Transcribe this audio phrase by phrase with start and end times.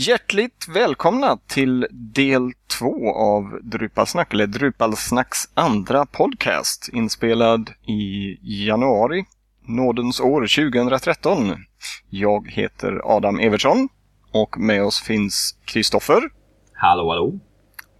[0.00, 9.24] Hjärtligt välkomna till del två av Drupalsnack, eller Drupalsnacks andra podcast, inspelad i januari,
[9.66, 11.54] nådens år 2013.
[12.10, 13.88] Jag heter Adam Evertsson
[14.32, 16.22] och med oss finns Kristoffer.
[16.72, 17.38] Hallå, hallå.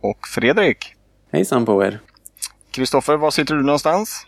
[0.01, 0.95] Och Fredrik.
[1.33, 2.01] Hejsan på er.
[2.71, 4.27] Kristoffer, var sitter du någonstans?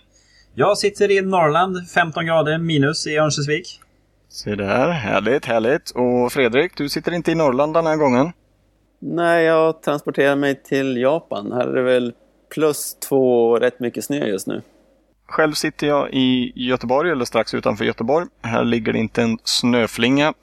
[0.55, 3.81] Jag sitter i Norrland, 15 grader minus i Örnsköldsvik.
[4.33, 5.91] Se där, härligt, härligt.
[5.91, 8.33] Och Fredrik, du sitter inte i Norrland den här gången?
[8.99, 11.53] Nej, jag transporterar mig till Japan.
[11.53, 12.13] Här är det väl
[12.55, 14.63] plus två och rätt mycket snö just nu.
[15.29, 18.27] Själv sitter jag i Göteborg, eller strax utanför Göteborg.
[18.43, 20.35] Här ligger det inte en snöflinga.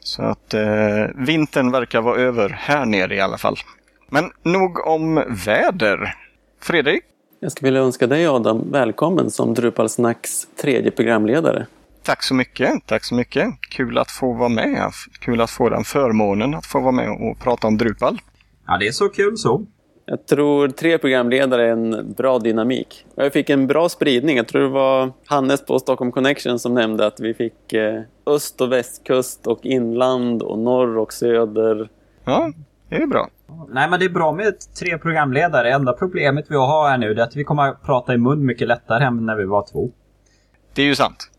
[0.00, 3.56] Så att eh, vintern verkar vara över här nere i alla fall.
[4.08, 6.14] Men nog om väder.
[6.60, 7.04] Fredrik?
[7.40, 11.66] Jag skulle vilja önska dig Adam välkommen som Drupalsnacks tredje programledare.
[12.04, 12.86] Tack så mycket.
[12.86, 13.60] Tack så mycket.
[13.60, 14.90] Kul att få vara med.
[15.20, 18.18] Kul att få den förmånen att få vara med och prata om Drupal.
[18.66, 19.66] Ja, det är så kul så.
[20.06, 23.06] Jag tror tre programledare är en bra dynamik.
[23.14, 24.36] Jag fick en bra spridning.
[24.36, 28.60] Jag tror det var Hannes på Stockholm Connection som nämnde att vi fick eh, öst
[28.60, 31.88] och västkust och inland och norr och söder.
[32.24, 32.52] Ja,
[32.88, 33.28] det är bra.
[33.68, 35.72] Nej, men det är bra med tre programledare.
[35.72, 38.68] Enda problemet vi har här nu är att vi kommer att prata i mun mycket
[38.68, 39.90] lättare än när vi var två.
[40.74, 41.30] Det är ju sant.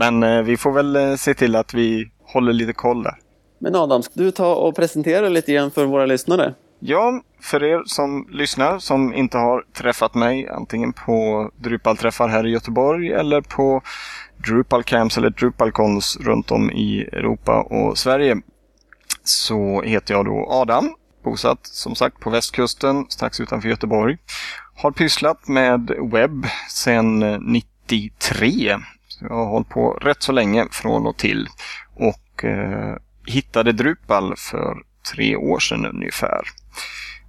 [0.00, 3.14] Men eh, vi får väl eh, se till att vi håller lite koll där.
[3.58, 6.54] Men Adam, ska du ta och presentera lite grann för våra lyssnare?
[6.78, 12.50] Ja, för er som lyssnar som inte har träffat mig antingen på Drupal-träffar här i
[12.50, 13.82] Göteborg eller på
[14.46, 18.36] Drupal Camps eller Drupalcons runt om i Europa och Sverige
[19.24, 24.16] så heter jag då Adam, bosatt som sagt på västkusten strax utanför Göteborg.
[24.76, 28.78] Har pysslat med webb sedan 93
[29.20, 31.48] jag har hållit på rätt så länge från och till.
[31.94, 34.82] Och eh, hittade Drupal för
[35.14, 36.42] tre år sedan ungefär.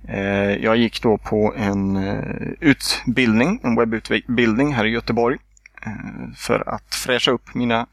[0.07, 5.37] Eh, jag gick då på en eh, utbildning, en webbutbildning här i Göteborg.
[5.85, 7.87] Eh, för att fräscha upp mina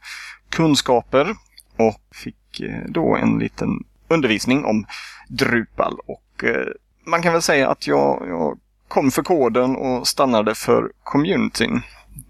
[0.49, 1.35] kunskaper.
[1.77, 4.85] Och fick eh, då en liten undervisning om
[5.27, 5.97] Drupal.
[6.05, 6.67] Och eh,
[7.05, 11.81] man kan väl säga att jag, jag kom för koden och stannade för communityn.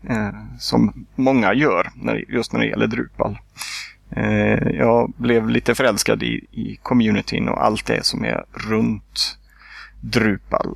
[0.10, 0.30] Eh,
[0.60, 3.38] som många gör när, just när det gäller Drupal.
[4.12, 9.38] Eh, jag blev lite förälskad i, i communityn och allt det som är runt
[10.02, 10.76] Drupal.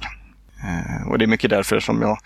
[0.64, 2.18] Eh, och det är mycket därför som jag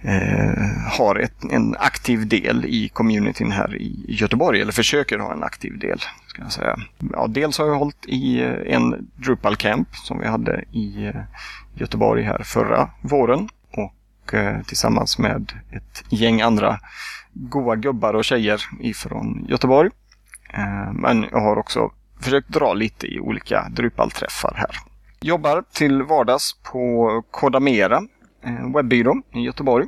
[0.00, 5.42] eh, har ett, en aktiv del i communityn här i Göteborg, eller försöker ha en
[5.42, 5.98] aktiv del.
[6.26, 6.76] Ska jag säga.
[7.12, 11.22] Ja, dels har jag hållit i eh, en Drupal Camp som vi hade i eh,
[11.74, 13.48] Göteborg här förra våren
[14.26, 16.78] och eh, tillsammans med ett gäng andra
[17.32, 19.90] goa gubbar och tjejer ifrån Göteborg.
[20.52, 24.70] Eh, men jag har också försökt dra lite i olika Drupal-träffar här.
[25.20, 28.02] Jobbar till vardags på Kodamera,
[28.42, 29.86] en webbyrå i Göteborg.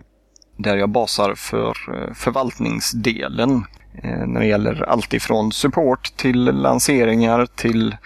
[0.56, 1.74] Där jag basar för
[2.14, 3.64] förvaltningsdelen
[4.02, 7.96] när det gäller allt ifrån support till lanseringar till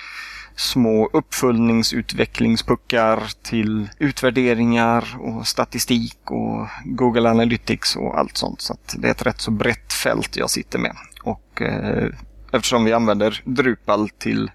[0.62, 8.60] små uppföljningsutvecklingspuckar till utvärderingar och statistik och Google Analytics och allt sånt.
[8.60, 10.96] Så det är ett rätt så brett fält jag sitter med.
[11.22, 12.08] Och eh,
[12.52, 14.50] eftersom vi använder Drupal till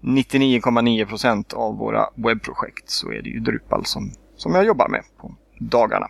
[0.00, 5.02] 99,9 procent av våra webbprojekt så är det ju Drupal som, som jag jobbar med
[5.20, 6.08] på dagarna.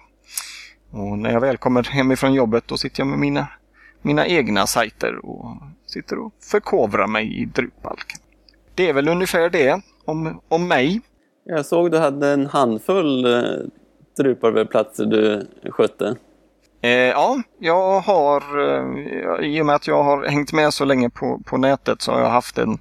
[0.91, 3.48] Och när jag väl kommer hemifrån jobbet då sitter jag med mina,
[4.03, 7.98] mina egna sajter och sitter och förkovrar mig i Drupal
[8.78, 11.00] det är väl ungefär det om, om mig.
[11.44, 13.43] Jag såg du hade en handfull eh,
[14.16, 16.16] Drupalwebbplatser du skötte.
[16.83, 21.11] Eh, ja, jag har, eh, i och med att jag har hängt med så länge
[21.11, 22.78] på, på nätet så har jag haft en,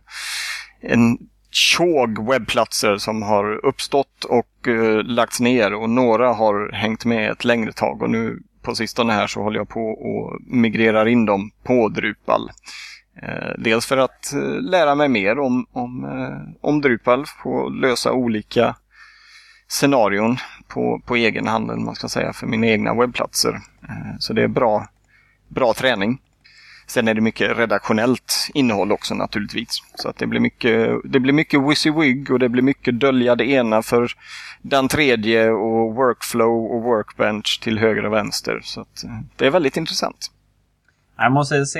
[0.81, 1.17] en
[1.51, 7.45] tjog webbplatser som har uppstått och eh, lagts ner och några har hängt med ett
[7.45, 11.51] längre tag och nu på sistone här så håller jag på och migrerar in dem
[11.63, 12.49] på Drupal.
[13.23, 18.11] Eh, dels för att eh, lära mig mer om, om, eh, om Drupal, få lösa
[18.11, 18.75] olika
[19.67, 20.37] scenarion
[20.67, 23.59] på, på egen hand, man ska säga, för mina egna webbplatser.
[24.19, 24.87] Så det är bra,
[25.47, 26.21] bra träning.
[26.87, 29.83] Sen är det mycket redaktionellt innehåll också naturligtvis.
[29.95, 33.45] Så att det blir mycket, det blir mycket WYSIWYG och det blir mycket dölja det
[33.45, 34.11] ena för
[34.61, 38.59] den tredje och workflow och workbench till höger och vänster.
[38.63, 39.03] Så att
[39.35, 40.31] det är väldigt intressant.
[41.17, 41.79] Jag måste se,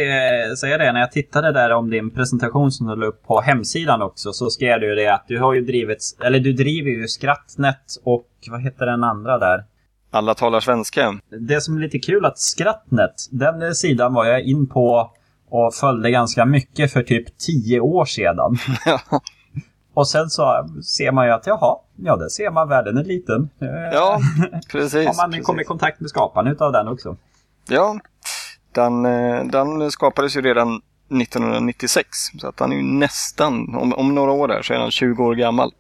[0.56, 4.02] säga det, när jag tittade där om din presentation som du la upp på hemsidan
[4.02, 7.82] också så skrev du det att du har ju drivit, eller du driver ju Skrattnet
[8.04, 9.64] och vad heter den andra där?
[10.12, 11.20] Alla talar svenska.
[11.30, 15.12] Det som är lite kul att Skrattnet, den sidan var jag in på
[15.50, 18.58] och följde ganska mycket för typ tio år sedan.
[19.94, 23.50] Och sen så ser man ju att jaha, ja där ser man världen är liten.
[23.94, 24.20] Ja,
[24.72, 25.08] precis.
[25.08, 25.46] Har man precis.
[25.46, 27.18] kommit i kontakt med skaparen utav den också.
[27.70, 28.00] Ja,
[28.78, 32.08] den, eh, den skapades ju redan 1996.
[32.40, 35.24] Så att han är ju nästan, om, om några år där så är han 20
[35.24, 35.72] år gammal.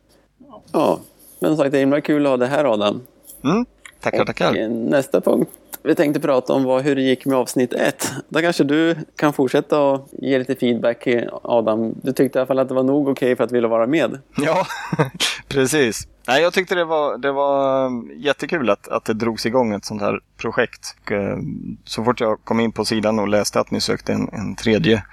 [0.71, 0.99] Ja,
[1.39, 3.01] men som sagt det är himla kul att ha det här Adam.
[3.43, 3.65] Mm.
[4.01, 4.51] Tackar, tackar.
[4.51, 5.51] Och, eh, nästa punkt
[5.87, 8.11] vi tänkte prata om var hur det gick med avsnitt ett.
[8.29, 11.07] Där kanske du kan fortsätta och ge lite feedback
[11.43, 11.93] Adam.
[12.03, 14.19] Du tyckte i alla fall att det var nog okej för att vilja vara med.
[14.37, 14.67] Ja,
[15.47, 16.07] precis.
[16.27, 19.85] Nej, jag tyckte det var, det var um, jättekul att, att det drogs igång ett
[19.85, 20.95] sånt här projekt.
[21.11, 24.55] Um, så fort jag kom in på sidan och läste att ni sökte en, en
[24.55, 25.03] tredje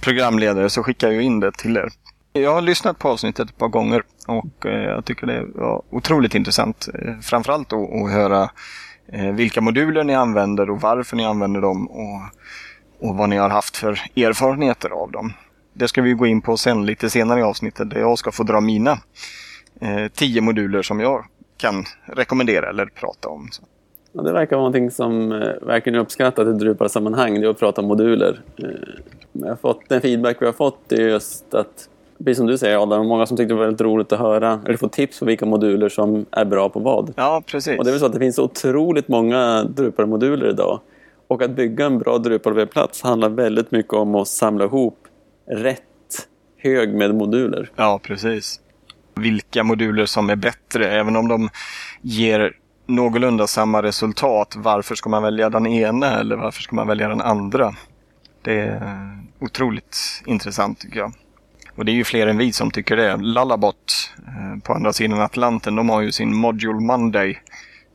[0.00, 1.88] programledare så skickade jag in det till er.
[2.32, 6.34] Jag har lyssnat på avsnittet ett par gånger och eh, jag tycker det var otroligt
[6.34, 6.88] intressant.
[6.94, 8.50] Eh, framförallt att höra
[9.08, 12.20] Eh, vilka moduler ni använder och varför ni använder dem och,
[13.08, 15.32] och vad ni har haft för erfarenheter av dem.
[15.72, 18.42] Det ska vi gå in på sen lite senare i avsnittet där jag ska få
[18.42, 18.98] dra mina
[19.80, 21.24] eh, tio moduler som jag
[21.56, 23.48] kan rekommendera eller prata om.
[23.50, 23.62] Så.
[24.12, 27.58] Ja, det verkar vara någonting som eh, verkligen är uppskattat i Drupal-sammanhang, det är att
[27.58, 28.40] prata om moduler.
[28.56, 28.68] Eh,
[29.32, 31.88] jag har fått, den feedback vi har fått är just att,
[32.18, 34.76] precis som du säger Adam, många som tyckte det var väldigt roligt att höra, eller
[34.76, 37.12] få tips på vilka moduler som är bra på vad.
[37.16, 37.78] Ja, precis.
[37.78, 40.80] Och det är väl så att det finns otroligt många Drupal-moduler idag.
[41.28, 44.98] Och att bygga en bra Drupal-webbplats handlar väldigt mycket om att samla ihop
[45.50, 45.82] rätt
[46.56, 47.70] hög med moduler.
[47.76, 48.60] Ja, precis.
[49.14, 51.48] Vilka moduler som är bättre, även om de
[52.02, 52.52] ger
[52.86, 54.54] någorlunda samma resultat.
[54.56, 57.74] Varför ska man välja den ena eller varför ska man välja den andra?
[58.42, 59.02] Det är
[59.40, 59.96] otroligt
[60.26, 61.12] intressant tycker jag.
[61.76, 63.16] Och det är ju fler än vi som tycker det.
[63.16, 67.38] Lullabot eh, på andra sidan Atlanten, de har ju sin Module Monday.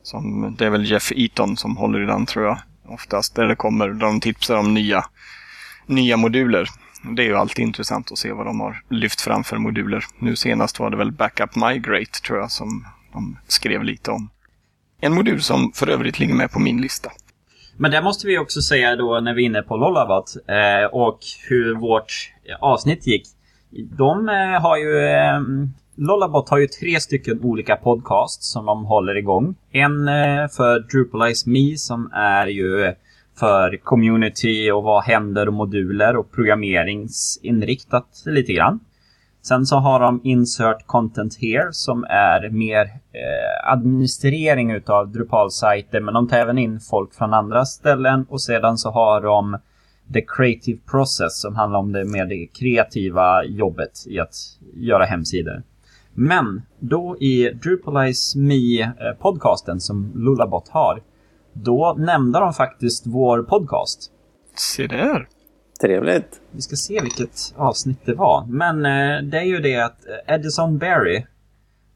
[0.04, 2.58] Som, det är väl Jeff Eaton som håller i den tror jag.
[2.88, 5.06] Oftast där det kommer, där de tipsar om nya,
[5.86, 6.68] nya moduler.
[7.16, 10.06] Det är ju alltid intressant att se vad de har lyft fram för moduler.
[10.20, 14.30] Nu senast var det väl Backup Migrate tror jag som de skrev lite om.
[15.02, 17.12] En modul som för övrigt ligger med på min lista.
[17.78, 21.20] Men det måste vi också säga då när vi är inne på Lollabat eh, och
[21.50, 23.28] hur vårt avsnitt gick.
[23.72, 25.06] De eh, har ju...
[25.06, 25.42] Eh,
[25.96, 29.56] Lollabot har ju tre stycken olika podcasts som de håller igång.
[29.72, 32.94] En eh, för Drupalize Me som är ju
[33.40, 38.80] för community och vad händer och moduler och programmeringsinriktat lite grann.
[39.42, 46.14] Sen så har de Insert Content Here som är mer eh, administrering utav Drupal-sajter men
[46.14, 49.58] de tar även in folk från andra ställen och sedan så har de
[50.14, 54.36] The Creative Process som handlar om det mer det kreativa jobbet i att
[54.74, 55.64] göra hemsidor.
[56.14, 61.02] Men då i Drupalize Me-podcasten som Lullabot har
[61.54, 64.12] då nämnde de faktiskt vår podcast.
[64.56, 65.28] Se där!
[65.82, 66.42] Trevligt.
[66.52, 68.46] Vi ska se vilket avsnitt det var.
[68.46, 69.98] Men eh, det är ju det att
[70.28, 71.24] Edison Berry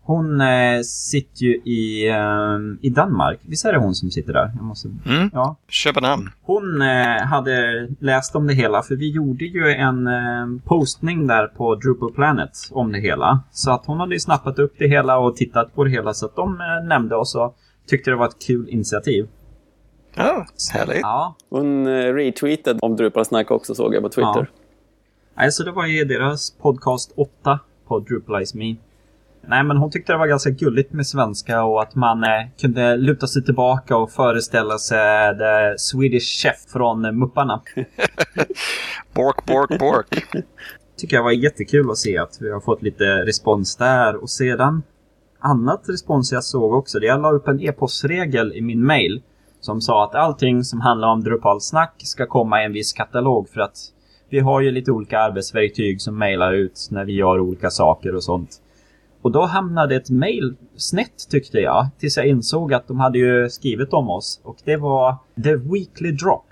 [0.05, 3.39] hon eh, sitter ju i, eh, i Danmark.
[3.41, 4.51] Visst är det hon som sitter där?
[4.55, 4.87] Jag måste...
[5.05, 5.29] Mm.
[5.33, 5.55] Ja.
[5.67, 6.29] Köpenhamn.
[6.41, 11.47] Hon eh, hade läst om det hela för vi gjorde ju en eh, postning där
[11.47, 13.39] på Drupal Planet om det hela.
[13.51, 16.25] Så att hon hade ju snappat upp det hela och tittat på det hela så
[16.25, 17.55] att de eh, nämnde oss och
[17.87, 19.27] tyckte det var ett kul initiativ.
[20.15, 21.01] Ja, härligt.
[21.01, 24.49] Ja, Hon eh, retweetade om Drupal-snack också såg jag på Twitter.
[25.35, 28.75] Alltså det var ju deras podcast 8 på Drupalize Me.
[29.47, 32.29] Nej men hon tyckte det var ganska gulligt med svenska och att man eh,
[32.61, 37.61] kunde luta sig tillbaka och föreställa sig The Swedish Chef från Mupparna.
[39.13, 40.25] Bork, bork, bork.
[40.97, 44.83] Tycker jag var jättekul att se att vi har fått lite respons där och sedan
[45.39, 46.99] annat respons jag såg också.
[46.99, 49.21] Det jag la upp en e-postregel i min mail
[49.59, 53.61] som sa att allting som handlar om Drupal-snack ska komma i en viss katalog för
[53.61, 53.77] att
[54.29, 58.23] vi har ju lite olika arbetsverktyg som mailar ut när vi gör olika saker och
[58.23, 58.61] sånt.
[59.25, 63.49] Och då hamnade ett mail snett tyckte jag, tills jag insåg att de hade ju
[63.49, 64.41] skrivit om oss.
[64.43, 66.45] Och det var The Weekly Drop.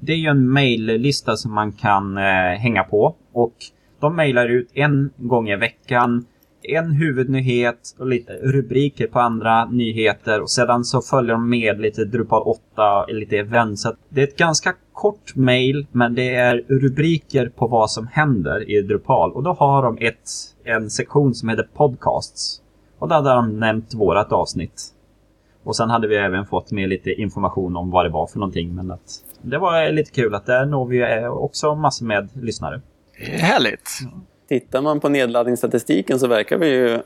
[0.00, 3.16] Det är ju en maillista som man kan eh, hänga på.
[3.32, 3.54] Och
[4.00, 6.24] de mailar ut en gång i veckan
[6.62, 12.04] en huvudnyhet och lite rubriker på andra nyheter och sedan så följer de med lite
[12.04, 13.78] Drupal 8, lite event.
[13.78, 18.70] Så det är ett ganska kort mail men det är rubriker på vad som händer
[18.70, 20.30] i Drupal och då har de ett,
[20.70, 22.62] en sektion som heter Podcasts.
[22.98, 24.82] Och där hade de nämnt vårat avsnitt.
[25.64, 28.74] Och sen hade vi även fått med lite information om vad det var för någonting
[28.74, 32.80] men att det var lite kul att där når vi också massor med lyssnare.
[33.18, 33.90] Härligt.
[34.48, 36.98] Tittar man på nedladdningsstatistiken så verkar vi ju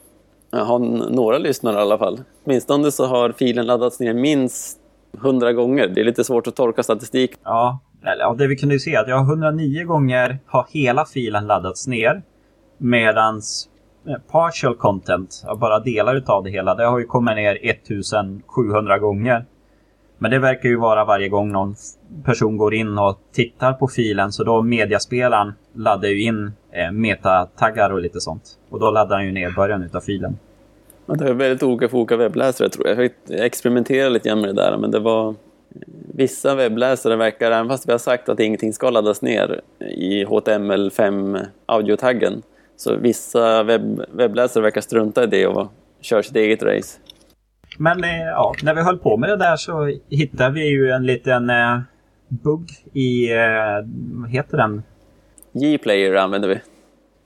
[0.53, 2.21] ha några lyssnare i alla fall.
[2.45, 4.79] Åtminstone så har filen laddats ner minst
[5.15, 5.89] 100 gånger.
[5.89, 7.31] Det är lite svårt att tolka statistik.
[7.45, 11.87] Ja, ja det vi kunde ju se att jag 109 gånger har hela filen laddats
[11.87, 12.23] ner.
[12.79, 13.69] Medans
[14.07, 19.45] eh, partial content, bara delar utav det hela, det har ju kommit ner 1700 gånger.
[20.19, 21.75] Men det verkar ju vara varje gång någon
[22.25, 27.91] person går in och tittar på filen så då mediaspelaren laddar ju in eh, metataggar
[27.91, 28.59] och lite sånt.
[28.71, 30.39] Och då laddar han ju ner början utav filen.
[31.07, 33.11] Men det är väldigt olika för olika webbläsare tror jag.
[33.29, 35.35] Jag experimenterade lite grann med det där men det var
[36.17, 41.47] Vissa webbläsare verkar, även fast vi har sagt att ingenting ska laddas ner i HTML5
[41.67, 42.43] audiotaggen,
[42.77, 46.99] så vissa webb, webbläsare verkar strunta i det och kör sitt eget race.
[47.79, 51.07] Men eh, ja, när vi höll på med det där så hittade vi ju en
[51.07, 51.81] liten eh,
[52.29, 53.39] bugg i, eh,
[54.13, 54.83] vad heter den?
[55.53, 56.61] G-player använder vi.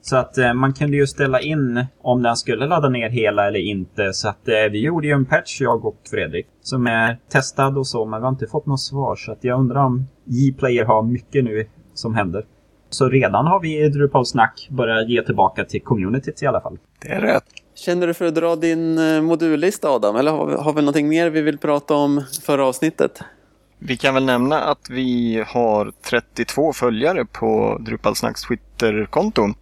[0.01, 3.61] Så att eh, man kunde ju ställa in om den skulle ladda ner hela eller
[3.61, 4.13] inte.
[4.13, 7.87] Så att eh, vi gjorde ju en patch, jag och Fredrik, som är testad och
[7.87, 9.17] så, men vi har inte fått något svar.
[9.17, 12.45] Så att jag undrar om G-player har mycket nu som händer.
[12.91, 16.79] Så redan har vi i Drupal Snack börjat ge tillbaka till communityt i alla fall.
[16.99, 17.45] Det är rätt.
[17.75, 20.17] Känner du för att dra din eh, modullista Adam?
[20.17, 23.23] Eller har vi, har vi någonting mer vi vill prata om förra avsnittet?
[23.79, 29.55] Vi kan väl nämna att vi har 32 följare på Drupalsnacks Twitterkonton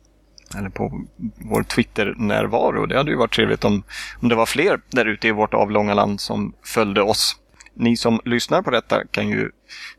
[0.58, 1.04] eller på
[1.50, 2.86] vår Twitter-närvaro.
[2.86, 3.82] Det hade ju varit trevligt om,
[4.22, 7.36] om det var fler där ute i vårt avlånga land som följde oss.
[7.76, 9.50] Ni som lyssnar på detta kan ju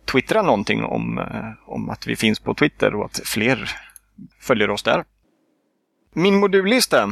[0.06, 3.70] twittra någonting om, eh, om att vi finns på Twitter och att fler
[4.40, 5.04] följer oss där.
[6.14, 7.10] Min modullista.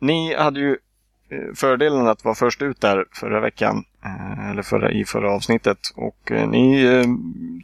[0.00, 0.76] Ni hade ju
[1.30, 5.78] eh, fördelen att vara först ut där förra veckan, eh, eller förra, i förra avsnittet.
[5.96, 6.86] Och ni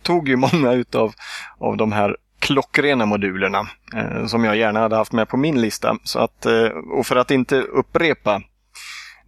[0.02, 1.12] tog ju många utav
[1.58, 3.60] av de här klockrena modulerna
[3.94, 5.96] eh, som jag gärna hade haft med på min lista.
[6.04, 8.42] Så att, eh, och för att inte upprepa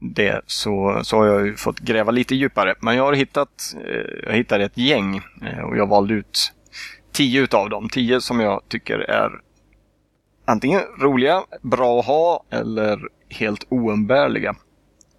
[0.02, 2.74] det så, så har jag ju fått gräva lite djupare.
[2.80, 6.52] Men jag har hittat eh, jag hittade ett gäng eh, och jag valde ut
[7.12, 7.88] tio utav dem.
[7.88, 9.30] Tio som jag tycker är
[10.44, 14.54] antingen roliga, bra att ha eller helt oumbärliga.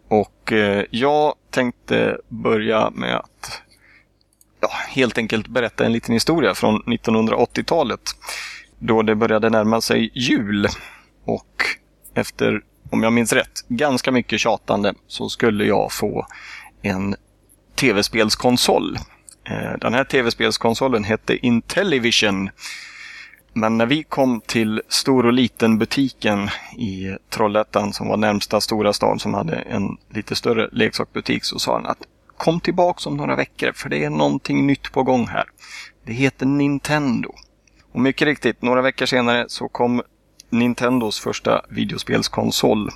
[0.08, 3.62] Och eh, jag tänkte börja med att
[4.60, 8.02] ja, helt enkelt berätta en liten historia från 1980-talet.
[8.80, 10.68] Då det började närma sig jul.
[11.26, 11.64] Och
[12.14, 12.62] efter,
[12.94, 16.28] om jag minns rätt, ganska mycket tjatande så skulle jag få
[16.82, 17.16] en
[17.76, 18.98] tv-spelskonsol.
[19.50, 22.50] Eh, den här tv-spelskonsolen hette Intellivision.
[23.54, 28.94] Men när vi kom till stor och liten butiken i Trollhättan som var närmsta stora
[28.94, 31.98] stad som hade en lite större leksaksbutik så sa han att
[32.38, 35.46] kom tillbaks om några veckor för det är någonting nytt på gång här.
[36.06, 37.34] Det heter Nintendo.
[37.92, 40.02] Och mycket riktigt, några veckor senare så kom
[40.54, 42.90] Nintendos första videospelskonsol.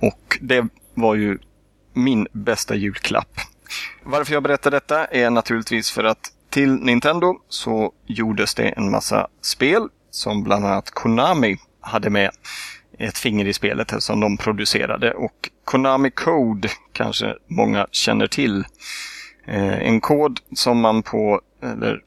[0.00, 1.38] Och det var ju
[1.92, 3.40] min bästa julklapp.
[4.02, 9.28] Varför jag berättar detta är naturligtvis för att till Nintendo så gjordes det en massa
[9.42, 12.30] spel som bland annat Konami hade med
[12.98, 15.14] ett finger i spelet som de producerade.
[15.14, 18.64] Och Konami Code kanske många känner till.
[19.46, 22.00] Eh, en kod som man på, eller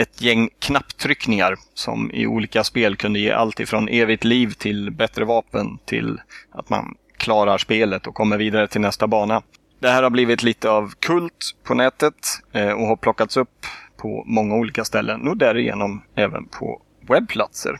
[0.00, 5.24] ett gäng knapptryckningar som i olika spel kunde ge allt ifrån evigt liv till bättre
[5.24, 6.20] vapen till
[6.52, 9.42] att man klarar spelet och kommer vidare till nästa bana.
[9.80, 12.14] Det här har blivit lite av kult på nätet
[12.52, 13.66] eh, och har plockats upp
[13.96, 17.78] på många olika ställen och därigenom även på webbplatser.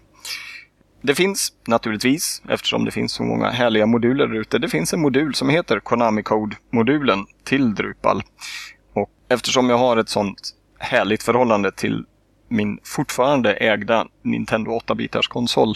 [1.03, 5.00] Det finns naturligtvis, eftersom det finns så många härliga moduler där ute, det finns en
[5.00, 8.23] modul som heter Konami Code-modulen till Drupal.
[8.95, 12.05] Och eftersom jag har ett sånt härligt förhållande till
[12.50, 15.75] min fortfarande ägda Nintendo 8-bitars konsol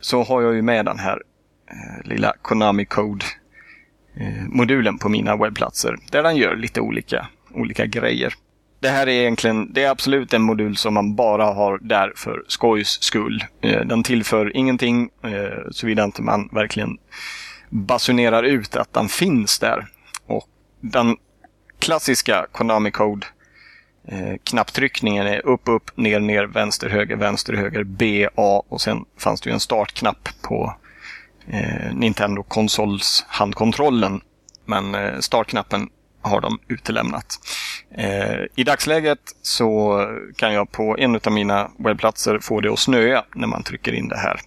[0.00, 1.22] så har jag ju med den här
[1.70, 8.34] eh, lilla Konami Code-modulen eh, på mina webbplatser där den gör lite olika, olika grejer
[8.82, 12.44] det här är egentligen, det är absolut en modul som man bara har där för
[12.48, 13.44] skojs skull.
[13.60, 16.98] Eh, den tillför ingenting eh, såvida inte man verkligen
[17.68, 19.86] basunerar ut att den finns där.
[20.26, 20.44] Och
[20.80, 21.16] den
[21.78, 23.26] klassiska Konami Code
[24.08, 29.04] eh, knapptryckningen är upp, upp, ner, ner, vänster, höger, vänster, höger, B, A och sen
[29.18, 30.74] fanns det ju en startknapp på
[31.48, 34.20] eh, Nintendo konsols handkontrollen.
[34.64, 35.88] Men eh, startknappen
[36.22, 37.38] har de utelämnat.
[37.94, 40.04] Eh, I dagsläget så
[40.36, 44.08] kan jag på en av mina webbplatser få det att snöa när man trycker in
[44.08, 44.40] det här.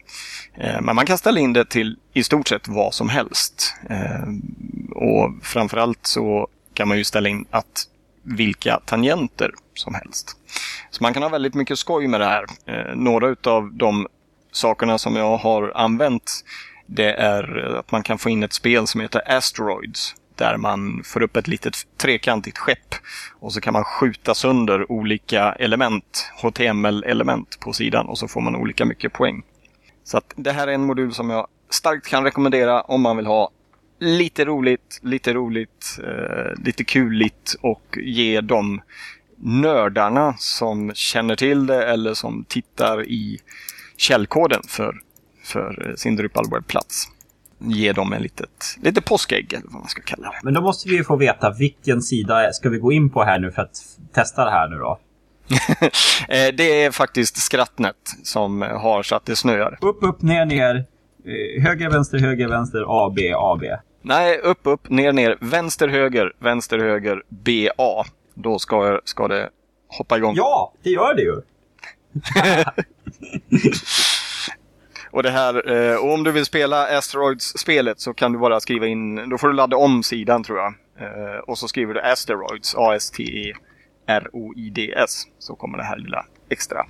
[0.57, 3.75] Eh, men man kan ställa in det till i stort sett vad som helst.
[3.89, 4.27] Eh,
[4.95, 7.87] och framförallt så kan man ju ställa in att
[8.25, 10.37] vilka tangenter som helst.
[10.89, 12.45] Så man kan ha väldigt mycket skoj med det här.
[12.65, 14.07] Eh, några av de
[14.51, 16.43] sakerna som jag har använt
[16.85, 21.23] det är att man kan få in ett spel som heter Asteroids där man får
[21.23, 22.95] upp ett litet trekantigt skepp
[23.39, 28.55] och så kan man skjuta sönder olika element, HTML-element på sidan och så får man
[28.55, 29.43] olika mycket poäng.
[30.03, 33.25] Så att det här är en modul som jag starkt kan rekommendera om man vill
[33.25, 33.49] ha
[33.99, 38.81] lite roligt, lite roligt, eh, lite kuligt och ge de
[39.37, 43.39] nördarna som känner till det eller som tittar i
[43.97, 44.95] källkoden för,
[45.43, 47.07] för sin Drupal webbplats.
[47.57, 50.39] Ge dem en litet, lite påskägg eller vad man ska kalla det.
[50.43, 53.39] Men då måste vi ju få veta vilken sida ska vi gå in på här
[53.39, 53.77] nu för att
[54.13, 54.99] testa det här nu då?
[56.29, 59.77] Eh, det är faktiskt Skrattnet som har så att det snöar.
[59.81, 60.85] Upp, upp, ner, ner.
[61.25, 63.67] Eh, Höger, vänster, höger, vänster, A, B, A, B.
[64.01, 68.05] Nej, upp, upp, ner, ner, vänster, höger, vänster, höger, BA.
[68.33, 69.49] Då ska, ska det
[69.87, 70.33] hoppa igång.
[70.35, 71.41] Ja, det gör det ju!
[75.15, 78.87] Och det här, eh, och om du vill spela Asteroids-spelet så kan du bara skriva
[78.87, 80.73] in, då får du ladda om sidan tror jag.
[80.99, 85.23] Eh, och så skriver du Asteroids, A-S-T-E-R-O-I-D-S.
[85.39, 86.85] Så kommer det här lilla extra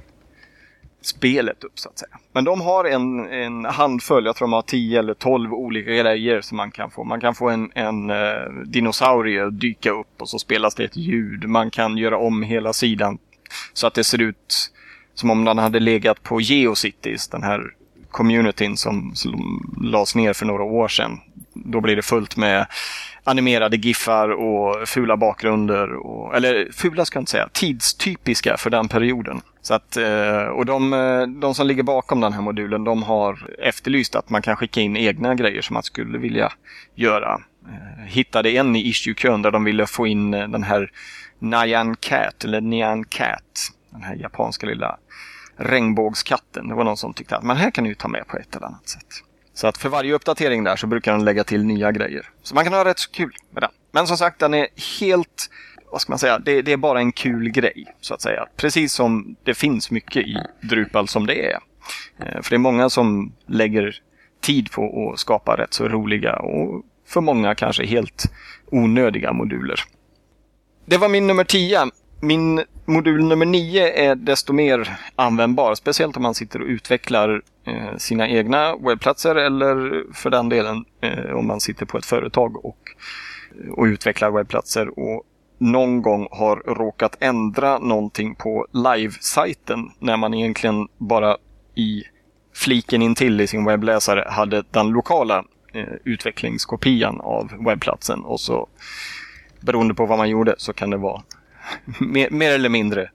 [1.05, 2.17] spelet upp så att säga.
[2.33, 6.41] Men de har en, en handfull, jag tror de har 10 eller 12 olika grejer
[6.41, 7.03] som man kan få.
[7.03, 11.49] Man kan få en, en eh, dinosaurie dyka upp och så spelas det ett ljud.
[11.49, 13.17] Man kan göra om hela sidan
[13.73, 14.71] så att det ser ut
[15.13, 17.61] som om den hade legat på Geocities, den här
[18.11, 21.19] communityn som, som lades ner för några år sedan.
[21.55, 22.65] Då blir det fullt med
[23.23, 25.93] animerade giffar och fula bakgrunder.
[25.93, 29.41] Och, eller fula ska jag inte säga, tidstypiska för den perioden.
[29.61, 33.49] Så att, eh, och de, eh, de som ligger bakom den här modulen de har
[33.59, 36.51] efterlyst att man kan skicka in egna grejer som man skulle vilja
[36.95, 37.41] göra.
[37.67, 40.91] Eh, hittade en i issue-kön där de ville få in den här
[41.39, 43.71] Nyan Cat, eller Nyan Cat.
[43.89, 44.97] Den här japanska lilla
[45.57, 46.67] regnbågskatten.
[46.67, 48.67] Det var någon som tyckte att man här kan du ta med på ett eller
[48.67, 49.24] annat sätt.
[49.55, 52.29] Så att för varje uppdatering där så brukar den lägga till nya grejer.
[52.43, 53.71] Så man kan ha rätt så kul med den.
[53.91, 54.67] Men som sagt, den är
[54.99, 55.49] helt,
[55.91, 58.47] vad ska man säga, det, det är bara en kul grej så att säga.
[58.55, 61.59] Precis som det finns mycket i Drupal som det är.
[62.19, 63.95] Eh, för det är många som lägger
[64.41, 68.25] tid på att skapa rätt så roliga och för många kanske helt
[68.71, 69.79] onödiga moduler.
[70.85, 71.91] Det var min nummer 10.
[72.19, 77.97] Min modul nummer 9 är desto mer användbar, speciellt om man sitter och utvecklar Eh,
[77.97, 82.77] sina egna webbplatser eller för den delen eh, om man sitter på ett företag och,
[83.71, 85.23] och utvecklar webbplatser och
[85.57, 91.37] någon gång har råkat ändra någonting på live-sajten när man egentligen bara
[91.75, 92.03] i
[92.53, 98.67] fliken intill i sin webbläsare hade den lokala eh, utvecklingskopian av webbplatsen och så
[99.59, 101.21] beroende på vad man gjorde så kan det vara
[101.99, 103.09] mer, mer eller mindre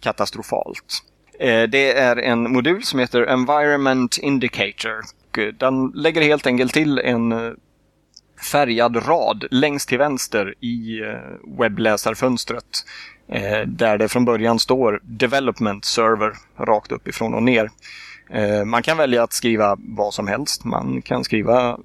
[0.00, 1.04] katastrofalt.
[1.38, 5.00] Eh, det är en modul som heter Environment Indicator.
[5.38, 7.52] Eh, den lägger helt enkelt till en eh,
[8.52, 11.00] färgad rad längst till vänster i
[11.58, 12.64] webbläsarfönstret.
[13.66, 17.70] Där det från början står Development Server rakt uppifrån och ner.
[18.64, 20.64] Man kan välja att skriva vad som helst.
[20.64, 21.78] Man kan skriva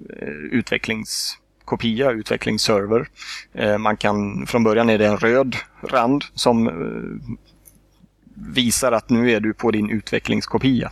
[0.50, 3.08] utvecklings kopia, utvecklingsserver.
[3.78, 6.68] Man kan, från början är det en röd rand som
[8.48, 10.90] visar att nu är du på din utvecklingskopia.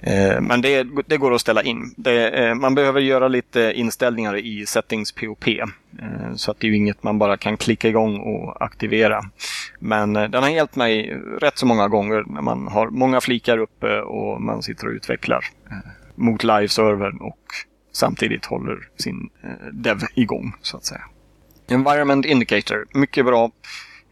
[0.00, 1.94] Eh, men det, det, går att ställa in.
[1.96, 5.48] Det, eh, man behöver göra lite inställningar i settings POP.
[5.48, 9.20] Eh, så att det är inget man bara kan klicka igång och aktivera.
[9.78, 14.00] Men den har hjälpt mig rätt så många gånger när man har många flikar uppe
[14.00, 15.44] och man sitter och utvecklar
[16.14, 17.38] mot live-servern och
[17.92, 19.28] samtidigt håller sin
[19.72, 21.02] dev igång så att säga.
[21.68, 23.50] Environment Indicator, mycket bra.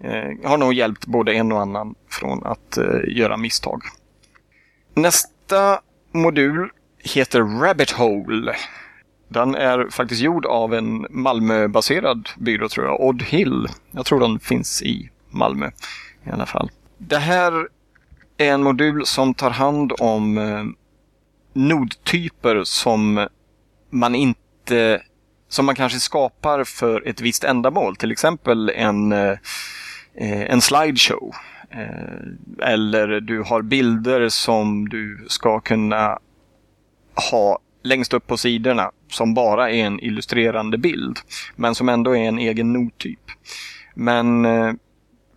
[0.00, 3.82] Eh, har nog hjälpt både en och annan från att eh, göra misstag.
[4.94, 5.80] Nästa
[6.12, 8.54] modul heter Rabbit Hole.
[9.28, 13.66] Den är faktiskt gjord av en Malmöbaserad byrå tror jag, Odd Hill.
[13.90, 15.70] Jag tror den finns i Malmö
[16.26, 16.70] i alla fall.
[16.98, 17.68] Det här
[18.36, 20.64] är en modul som tar hand om eh,
[21.52, 23.28] nodtyper som
[23.90, 25.02] man inte
[25.48, 27.96] som man kanske skapar för ett visst ändamål.
[27.96, 29.38] Till exempel en, eh,
[30.14, 31.34] Eh, en slideshow.
[31.70, 36.18] Eh, eller du har bilder som du ska kunna
[37.30, 41.18] ha längst upp på sidorna som bara är en illustrerande bild.
[41.56, 43.20] Men som ändå är en egen nottyp.
[43.94, 44.72] Men eh,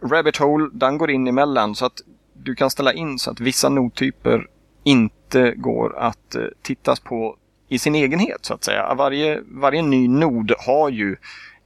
[0.03, 2.01] Rabbit Hole, den går in emellan så att
[2.33, 4.47] du kan ställa in så att vissa nottyper
[4.83, 7.37] inte går att eh, tittas på
[7.69, 8.93] i sin egenhet så att säga.
[8.93, 11.15] Varje, varje ny nod har ju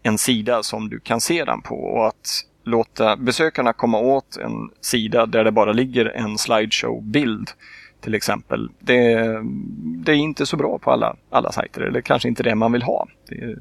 [0.03, 4.69] en sida som du kan se den på och att låta besökarna komma åt en
[4.81, 7.49] sida där det bara ligger en slideshow-bild
[8.01, 8.69] till exempel.
[8.79, 9.25] Det,
[10.05, 12.83] det, är inte så bra på alla, alla sajter, eller kanske inte det man vill
[12.83, 13.07] ha.
[13.29, 13.57] Det, eh,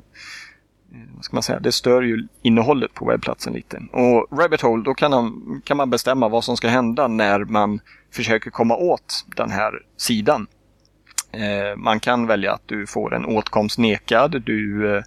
[1.14, 3.82] vad ska man säga, det stör ju innehållet på webbplatsen lite.
[3.92, 7.80] Och Rabbit Hole, då kan man, kan man bestämma vad som ska hända när man
[8.12, 10.46] försöker komma åt den här sidan.
[11.32, 15.02] Eh, man kan välja att du får en åtkomst nekad, du eh, eh,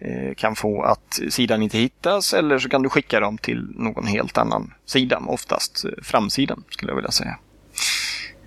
[0.00, 4.06] Eh, kan få att sidan inte hittas eller så kan du skicka dem till någon
[4.06, 7.38] helt annan sida, oftast eh, framsidan skulle jag vilja säga.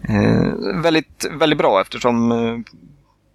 [0.09, 2.27] Eh, väldigt, väldigt bra eftersom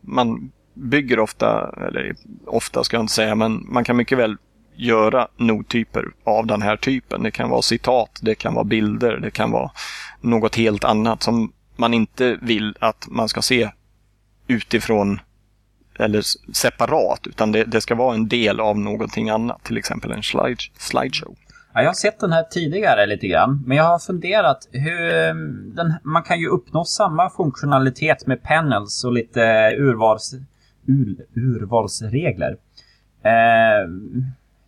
[0.00, 4.36] man bygger ofta, eller ofta ska jag inte säga, men man kan mycket väl
[4.76, 7.22] göra nottyper av den här typen.
[7.22, 9.70] Det kan vara citat, det kan vara bilder, det kan vara
[10.20, 13.70] något helt annat som man inte vill att man ska se
[14.46, 15.20] utifrån
[15.98, 20.22] eller separat, utan det, det ska vara en del av någonting annat, till exempel en
[20.22, 21.34] slide, slideshow.
[21.74, 25.10] Ja, jag har sett den här tidigare lite grann, men jag har funderat hur
[25.74, 29.40] den, man kan ju uppnå samma funktionalitet med panels och lite
[29.78, 30.34] urvals,
[30.86, 32.56] ur, urvalsregler.
[33.22, 33.90] Eh,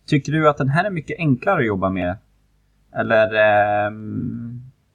[0.07, 2.17] tycker du att den här är mycket enklare att jobba med?
[2.95, 3.91] Eller eh,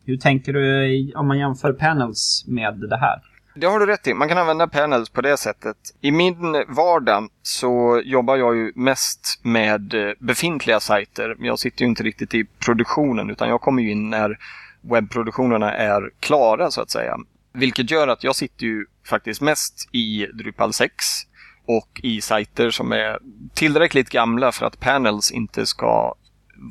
[0.05, 3.23] hur tänker du om man jämför panels med det här?
[3.57, 4.15] Det har du rätt i.
[4.15, 5.77] Man kan använda panels på det sättet.
[6.01, 11.37] I min vardag så jobbar jag ju mest med eh, befintliga sajter.
[11.39, 14.39] Jag sitter ju inte riktigt i produktionen utan jag kommer ju in när
[14.81, 17.17] webbproduktionerna är klara så att säga.
[17.53, 20.95] Vilket gör att jag sitter ju faktiskt mest i Drupal 6
[21.67, 23.19] och i sajter som är
[23.55, 26.15] tillräckligt gamla för att panels inte ska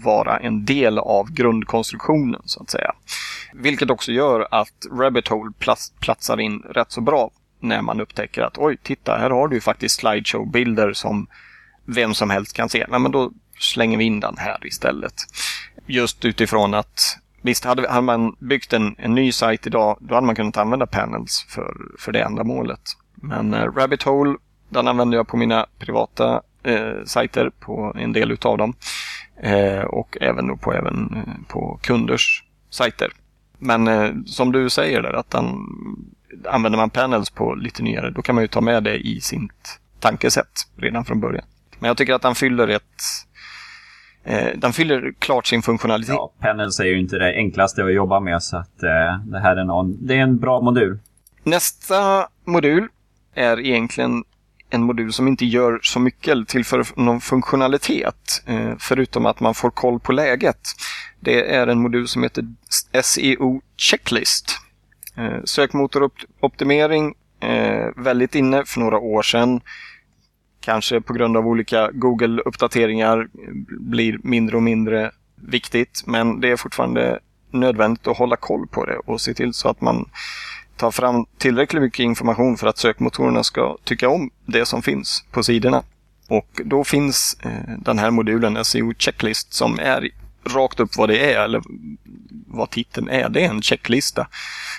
[0.04, 2.94] vara en del av grundkonstruktionen så att säga.
[3.54, 5.52] Vilket också gör att Rabbit Hole
[6.00, 10.00] platsar in rätt så bra när man upptäcker att oj, titta, här har du faktiskt
[10.00, 11.28] slideshow-bilder som
[11.86, 12.86] vem som helst kan se.
[12.90, 15.14] Nej, men då slänger vi in den här istället.
[15.86, 20.28] Just utifrån att Visst, hade, hade man byggt en, en ny sajt idag, då hade
[20.28, 22.82] man kunnat använda panels för, för det ändamålet.
[23.16, 24.38] Men eh, Rabbit Hole,
[24.70, 28.74] den använder jag på mina privata eh, sajter, på en del utav dem.
[29.42, 33.12] Eh, och även på, även eh, på kunders sajter.
[33.60, 35.46] Men eh, som du säger där, att den,
[36.46, 39.80] använder man panels på lite nyare, då kan man ju ta med det i sitt
[40.00, 41.46] tankesätt redan från början.
[41.80, 43.04] Men jag tycker att den fyller ett
[44.24, 46.16] eh, den fyller klart sin funktionalitet.
[46.16, 49.56] Ja, panels är ju inte det enklaste att jobba med så att eh, det här
[49.56, 51.00] är, någon, det är en bra modul.
[51.44, 52.88] Nästa modul
[53.34, 54.24] är egentligen
[54.74, 59.54] en modul som inte gör så mycket eller tillför någon funktionalitet eh, förutom att man
[59.54, 60.60] får koll på läget.
[61.20, 62.46] Det är en modul som heter
[63.04, 64.60] SEO Checklist.
[65.16, 69.62] Eh, Sökmotoroptimering, eh, väldigt inne för några år sedan.
[70.60, 73.28] Kanske på grund av olika Google-uppdateringar
[73.80, 76.04] blir mindre och mindre viktigt.
[76.06, 77.20] Men det är fortfarande
[77.52, 80.10] nödvändigt att hålla koll på det och se till så att man
[80.78, 85.44] ta fram tillräckligt mycket information för att sökmotorerna ska tycka om det som finns på
[85.44, 85.84] sidorna.
[86.30, 90.10] Och då finns eh, den här modulen SEO Checklist som är
[90.46, 91.62] rakt upp vad det är eller
[92.48, 93.30] vad titeln är.
[93.30, 94.28] Det är en checklista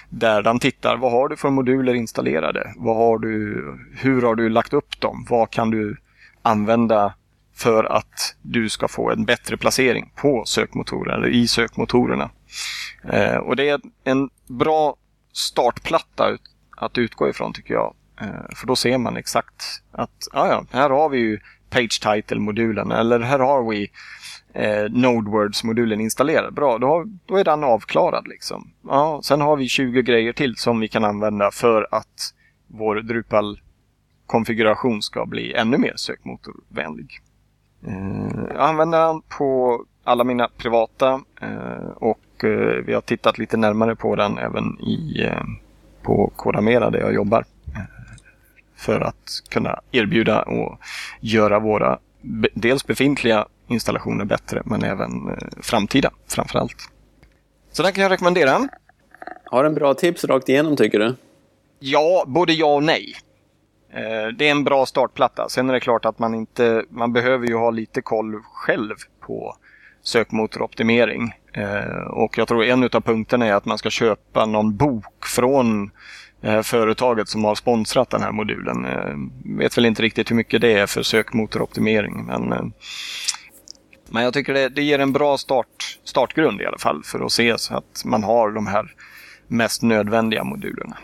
[0.09, 2.73] där den tittar vad har du för moduler installerade?
[2.77, 3.65] Vad har du,
[3.99, 5.27] hur har du lagt upp dem?
[5.31, 5.97] Vad kan du
[6.43, 7.15] använda
[7.55, 12.31] för att du ska få en bättre placering på sökmotorerna eller i sökmotorerna.
[13.13, 14.97] Eh, och det är en bra
[15.35, 16.39] startplatta
[16.77, 17.95] att utgå ifrån tycker jag.
[18.21, 21.39] Eh, för då ser man exakt att ah ja, här har vi ju
[21.71, 23.91] Page Title-modulen eller här har vi
[24.53, 26.55] eh, Nodewords-modulen installerad.
[26.55, 28.29] Bra, då, har, då är den avklarad.
[28.29, 28.71] Liksom.
[28.89, 32.35] Ja, sen har vi 20 grejer till som vi kan använda för att
[32.67, 37.21] vår Drupal-konfiguration ska bli ännu mer sökmotorvänlig.
[37.87, 43.57] Eh, jag använder den på alla mina privata eh, och eh, vi har tittat lite
[43.57, 45.43] närmare på den även i, eh,
[46.03, 47.45] på Kodamera där jag jobbar.
[47.67, 47.83] Eh,
[48.77, 50.79] för att kunna erbjuda och
[51.21, 51.99] göra våra
[52.55, 55.11] dels befintliga installationer bättre men även
[55.63, 56.91] framtida framförallt.
[57.73, 58.69] Så den kan jag rekommendera.
[59.45, 61.15] Har en bra tips rakt igenom tycker du?
[61.79, 63.15] Ja, både ja och nej.
[64.37, 65.49] Det är en bra startplatta.
[65.49, 69.57] Sen är det klart att man inte, man behöver ju ha lite koll själv på
[70.03, 71.33] sökmotoroptimering.
[71.55, 75.91] Eh, och jag tror en av punkterna är att man ska köpa någon bok från
[76.43, 78.85] eh, företaget som har sponsrat den här modulen.
[79.45, 82.73] Jag vet väl inte riktigt hur mycket det är för sökmotoroptimering men
[84.09, 87.33] men jag tycker det, det ger en bra start, startgrund i alla fall för att
[87.33, 88.95] se så att man har de här
[89.47, 90.97] mest nödvändiga modulerna.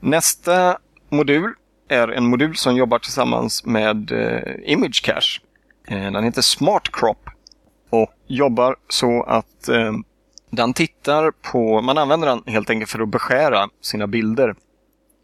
[0.00, 1.54] Nästa modul
[1.88, 5.40] är en modul som jobbar tillsammans med eh, Image Cache.
[5.88, 7.23] Den heter Smart Crop
[7.94, 9.92] och jobbar så att eh,
[10.50, 14.48] den tittar på, man använder den helt enkelt för att beskära sina bilder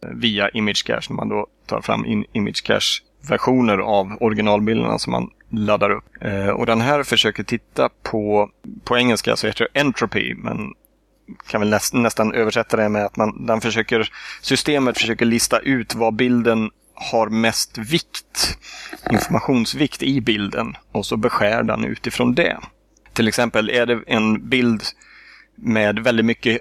[0.04, 4.98] eh, via Image Cache när man då tar fram in Image Cache versioner av originalbilderna
[4.98, 6.04] som man laddar upp.
[6.20, 8.50] Eh, och den här försöker titta på,
[8.84, 10.74] på engelska så heter det entropy, men
[11.46, 15.94] kan väl näst, nästan översätta det med att man, den försöker, systemet försöker lista ut
[15.94, 18.58] vad bilden har mest vikt,
[19.10, 22.58] informationsvikt i bilden och så beskär den utifrån det.
[23.12, 24.82] Till exempel är det en bild
[25.54, 26.60] med väldigt mycket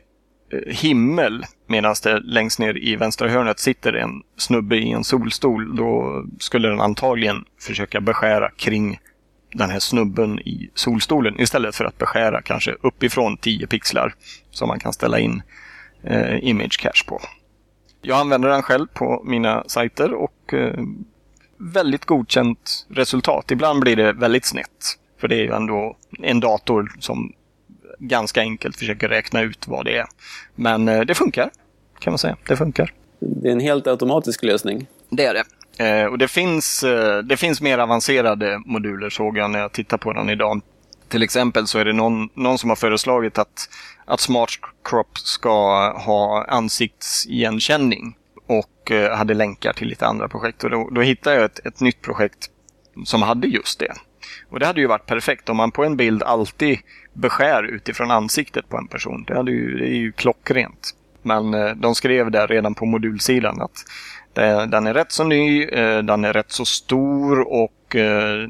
[0.53, 5.75] eh, himmel medan det längst ner i vänstra hörnet sitter en snubbe i en solstol.
[5.75, 8.99] Då skulle den antagligen försöka beskära kring
[9.53, 14.13] den här snubben i solstolen istället för att beskära kanske uppifrån 10 pixlar
[14.51, 15.41] som man kan ställa in
[16.03, 17.21] eh, image cache på.
[18.01, 20.83] Jag använder den själv på mina sajter och eh,
[21.57, 23.51] väldigt godkänt resultat.
[23.51, 24.97] Ibland blir det väldigt snett.
[25.19, 27.33] För det är ju ändå en dator som
[27.99, 30.05] ganska enkelt försöker räkna ut vad det är.
[30.55, 31.49] Men eh, det funkar,
[31.99, 32.37] kan man säga.
[32.47, 32.93] Det funkar.
[33.19, 34.87] Det är en helt automatisk lösning.
[35.09, 35.43] Det är det.
[35.79, 40.03] Eh, och det finns, eh, det finns mer avancerade moduler såg jag när jag tittade
[40.03, 40.61] på den idag.
[41.07, 43.69] Till exempel så är det någon, någon som har föreslagit att,
[44.09, 44.49] att Smart
[44.83, 48.15] Crop ska ha ansiktsigenkänning
[48.47, 50.63] och eh, hade länkar till lite andra projekt.
[50.63, 52.49] Och då, då hittade jag ett, ett nytt projekt
[53.05, 53.93] som hade just det.
[54.49, 56.79] Och det hade ju varit perfekt om man på en bild alltid
[57.13, 59.23] beskär utifrån ansiktet på en person.
[59.27, 60.95] Det, hade ju, det är ju klockrent.
[61.21, 63.85] Men eh, de skrev där redan på modulsidan att
[64.69, 67.95] den är rätt så ny, eh, den är rätt så stor och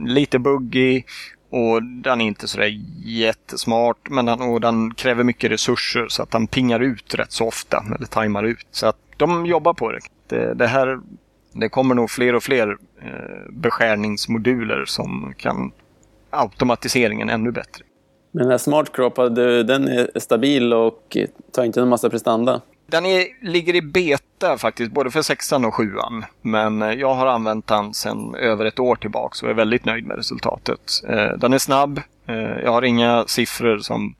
[0.06, 1.06] lite buggig.
[1.50, 6.32] Och den är inte sådär jättesmart, men den, och den kräver mycket resurser så att
[6.32, 8.68] den pingar ut rätt så ofta, eller tajmar ut.
[8.72, 10.00] Så att de jobbar på det.
[10.28, 11.00] Det, det här
[11.54, 15.72] det kommer nog fler och fler eh, beskärningsmoduler som kan
[16.30, 17.84] automatiseringen ännu bättre.
[18.32, 21.18] Men den här Smart Crop, den är stabil och
[21.52, 22.62] tar inte en massa prestanda?
[22.92, 26.26] Den är, ligger i beta faktiskt, både för sexan och sjuan.
[26.42, 30.06] Men eh, jag har använt den sedan över ett år tillbaka och är väldigt nöjd
[30.06, 30.80] med resultatet.
[31.08, 32.02] Eh, den är snabb.
[32.26, 34.16] Eh, jag har inga siffror som,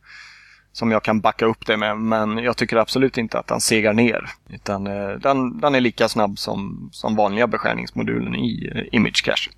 [0.72, 3.94] som jag kan backa upp det med, men jag tycker absolut inte att den segar
[3.94, 4.30] ner.
[4.50, 4.84] Utan
[5.20, 9.52] den, den är lika snabb som, som vanliga beskärningsmodulen i Image Cache.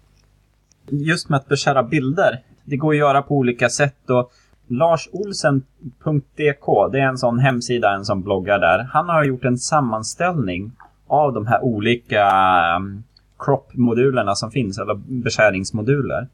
[0.89, 2.39] Just med att beskära bilder.
[2.63, 4.09] Det går att göra på olika sätt.
[4.09, 4.31] Och
[4.71, 8.79] larsolsen.dk, det är en sån hemsida, en sån bloggar där.
[8.79, 10.71] Han har gjort en sammanställning
[11.07, 12.29] av de här olika
[12.75, 13.03] mm,
[13.39, 16.27] crop-modulerna som finns, eller beskärningsmoduler.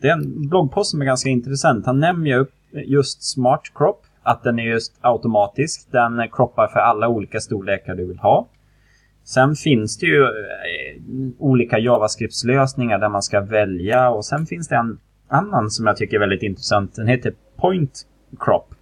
[0.00, 1.86] Det är en bloggpost som är ganska intressant.
[1.86, 5.88] Han nämner upp just Smart Crop, att den är just automatisk.
[5.90, 8.48] Den croppar för alla olika storlekar du vill ha.
[9.24, 10.30] Sen finns det ju eh,
[11.38, 16.16] olika JavaScript-lösningar där man ska välja och sen finns det en annan som jag tycker
[16.16, 16.94] är väldigt intressant.
[16.94, 18.06] Den heter point
[18.38, 18.74] crop.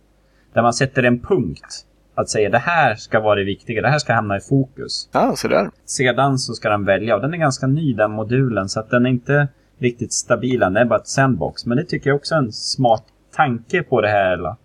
[0.52, 1.86] Där man sätter en punkt.
[2.14, 5.08] Att säga det här ska vara det viktiga, det här ska hamna i fokus.
[5.12, 5.70] Ja, så där.
[5.84, 9.06] Sedan så ska den välja och den är ganska ny den modulen så att den
[9.06, 10.60] är inte riktigt stabil.
[10.60, 11.66] Den är bara ett sandbox.
[11.66, 13.04] Men det tycker jag också är en smart
[13.36, 14.32] tanke på det här.
[14.32, 14.56] Eller?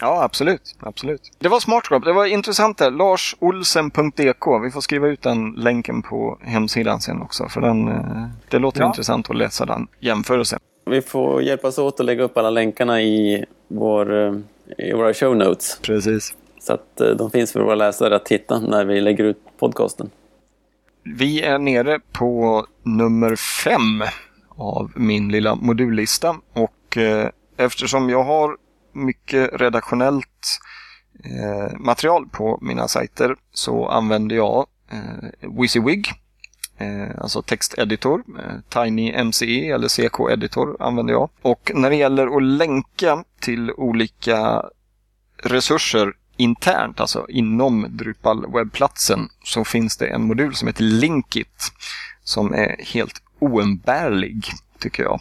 [0.00, 0.76] Ja, absolut.
[0.80, 1.20] absolut.
[1.38, 2.04] Det var SmartCrop.
[2.04, 2.90] Det var intressant där.
[2.90, 4.46] Larsolsen.dk.
[4.62, 7.48] Vi får skriva ut den länken på hemsidan sen också.
[7.48, 8.86] För den, eh, det låter ja.
[8.86, 10.58] intressant att läsa den jämförelsen.
[10.90, 14.34] Vi får hjälpas åt att lägga upp alla länkarna i, vår, eh,
[14.78, 15.78] i våra show notes.
[15.82, 16.34] Precis.
[16.60, 20.10] Så att eh, de finns för våra läsare att hitta när vi lägger ut podcasten.
[21.04, 24.02] Vi är nere på nummer fem
[24.48, 26.36] av min lilla modullista.
[26.52, 28.56] Och eh, eftersom jag har
[28.92, 30.60] mycket redaktionellt
[31.24, 36.14] eh, material på mina sajter så använder jag eh, WYSIWYG eh,
[36.80, 38.24] Eh, alltså texteditor.
[38.38, 41.28] Eh, Tiny MCE eller CK-editor använder jag.
[41.42, 44.64] Och när det gäller att länka till olika
[45.36, 51.72] resurser internt, alltså inom Drupal webbplatsen, så finns det en modul som heter Linkit
[52.24, 54.44] som är helt oumbärlig,
[54.78, 55.20] tycker jag.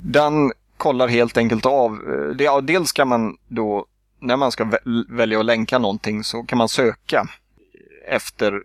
[0.00, 3.86] Den kollar helt enkelt av, eh, ja, dels kan man då,
[4.20, 4.70] när man ska
[5.08, 7.26] välja att länka någonting så kan man söka
[8.08, 8.62] efter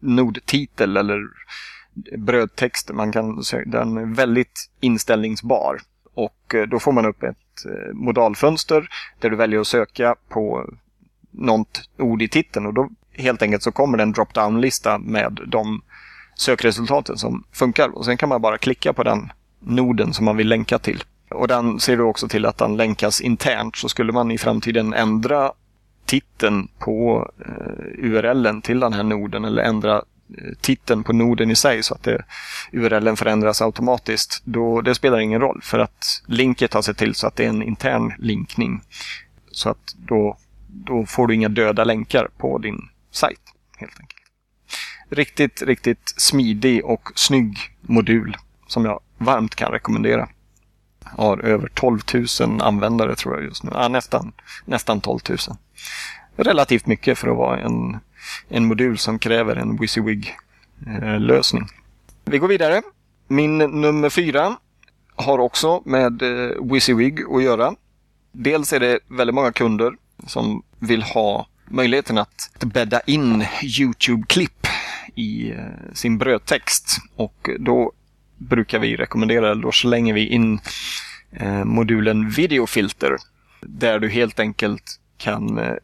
[0.00, 1.28] nordtitel nodtitel eller
[2.18, 2.90] brödtext.
[2.92, 5.80] Man kan, den är väldigt inställningsbar.
[6.14, 8.88] Och eh, då får man upp ett eh, modalfönster
[9.20, 10.70] där du väljer att söka på
[11.30, 15.82] något ord i titeln och då helt enkelt så kommer det en drop-down-lista med de
[16.34, 17.96] sökresultaten som funkar.
[17.96, 21.04] Och sen kan man bara klicka på den noden som man vill länka till.
[21.30, 23.76] Och den ser du också till att den länkas internt.
[23.76, 25.52] Så skulle man i framtiden ändra
[26.08, 31.56] titeln på eh, URLen till den här noden eller ändra eh, titeln på noden i
[31.56, 32.24] sig så att det,
[32.72, 34.42] URLen förändras automatiskt.
[34.44, 37.48] Då, det spelar ingen roll för att linket har sett till så att det är
[37.48, 38.80] en intern linkning.
[39.50, 43.40] Så att då, då får du inga döda länkar på din sajt
[43.76, 44.22] helt enkelt.
[45.10, 50.28] Riktigt, riktigt smidig och snygg modul som jag varmt kan rekommendera
[51.16, 52.00] har över 12
[52.40, 53.70] 000 användare tror jag just nu.
[53.74, 54.32] Ja, nästan,
[54.64, 55.38] nästan 12 000.
[56.36, 57.98] Relativt mycket för att vara en,
[58.48, 61.62] en modul som kräver en WYSIWYG-lösning.
[61.62, 61.68] Eh,
[62.24, 62.82] Vi går vidare.
[63.28, 64.56] Min nummer fyra
[65.16, 67.74] har också med eh, WYSIWYG att göra.
[68.32, 69.92] Dels är det väldigt många kunder
[70.26, 74.66] som vill ha möjligheten att bädda in YouTube-klipp
[75.14, 75.58] i eh,
[75.92, 76.96] sin brödtext.
[77.16, 77.92] Och då
[78.38, 80.60] brukar vi rekommendera, då slänger vi in
[81.32, 83.16] eh, modulen Videofilter.
[83.60, 85.74] Där du helt enkelt kan eh,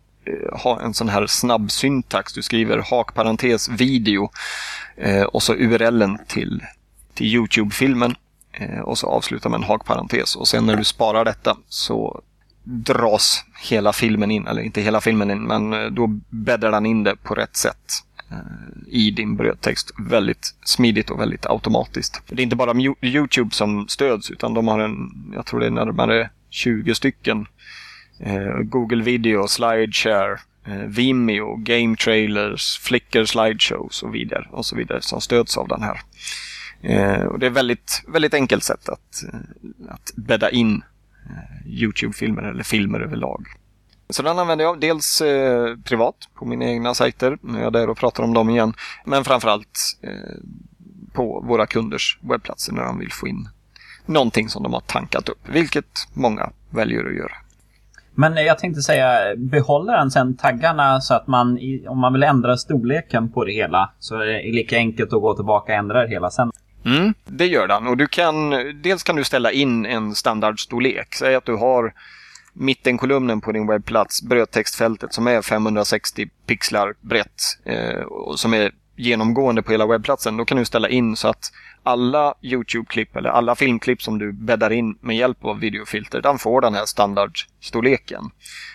[0.53, 2.33] ha en sån här snabb syntax.
[2.33, 4.31] Du skriver hakparentes video
[4.97, 6.63] eh, och så URLen till,
[7.15, 8.15] till YouTube-filmen.
[8.53, 10.37] Eh, och så avslutar med en hakparentes.
[10.37, 12.23] Och sen när du sparar detta så
[12.65, 17.05] dras hela filmen in, eller inte hela filmen in, men eh, då bäddar den in
[17.05, 17.93] det på rätt sätt
[18.87, 22.23] i din brödtext väldigt smidigt och väldigt automatiskt.
[22.29, 25.71] Det är inte bara Youtube som stöds utan de har en, jag tror det är
[25.71, 27.47] närmare 20 stycken.
[28.21, 35.03] Eh, Google Video, Slideshare, eh, Vimeo, Game Trailers, Flickr Slideshows och vidare och så vidare
[35.03, 36.01] som stöds av den här.
[36.83, 39.25] Eh, och det är väldigt, väldigt enkelt sätt att,
[39.89, 40.83] att bädda in
[41.67, 43.47] YouTube-filmer eller filmer överlag.
[44.15, 47.97] Så den använder jag dels eh, privat på mina egna sajter jag är där och
[47.97, 48.75] pratar om dem igen.
[49.05, 50.11] Men framförallt eh,
[51.13, 53.49] på våra kunders webbplatser när de vill få in
[54.07, 57.33] någonting som de har tankat upp, vilket många väljer att göra.
[58.15, 62.57] Men jag tänkte säga, behåller den sen taggarna så att man, om man vill ändra
[62.57, 66.09] storleken på det hela, så är det lika enkelt att gå tillbaka och ändra det
[66.09, 66.51] hela sen?
[66.85, 67.87] Mm, det gör den.
[67.87, 68.51] Och du kan,
[68.83, 71.15] dels kan du ställa in en standardstorlek.
[71.15, 71.93] Säg att du har
[72.55, 79.63] mittenkolumnen på din webbplats, brödtextfältet som är 560 pixlar brett eh, och som är genomgående
[79.63, 80.37] på hela webbplatsen.
[80.37, 84.73] Då kan du ställa in så att alla YouTube-klipp eller alla filmklipp som du bäddar
[84.73, 88.31] in med hjälp av videofilter, den får den här standardstorleken.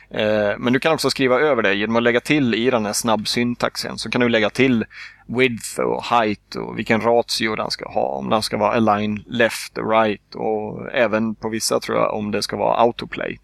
[0.10, 2.94] Eh, men du kan också skriva över det genom att lägga till i den här
[2.94, 4.86] snabbsyntaxen så kan du lägga till
[5.28, 8.08] width och height och vilken ratio den ska ha.
[8.08, 12.32] Om den ska vara align left och right och även på vissa tror jag om
[12.32, 13.39] det ska vara autoplay.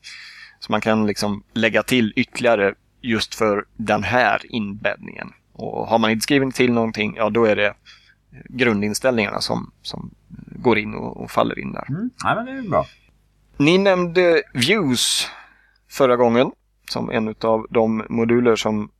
[0.66, 5.28] Så man kan liksom lägga till ytterligare just för den här inbäddningen.
[5.54, 7.74] Och har man inte skrivit till någonting, ja då är det
[8.50, 10.12] grundinställningarna som, som
[10.56, 11.86] går in och, och faller in där.
[11.90, 12.10] Mm.
[12.24, 12.86] Ja, men det är bra.
[13.58, 15.28] Ni nämnde Views
[15.90, 16.52] förra gången
[16.90, 18.92] som en av de moduler som,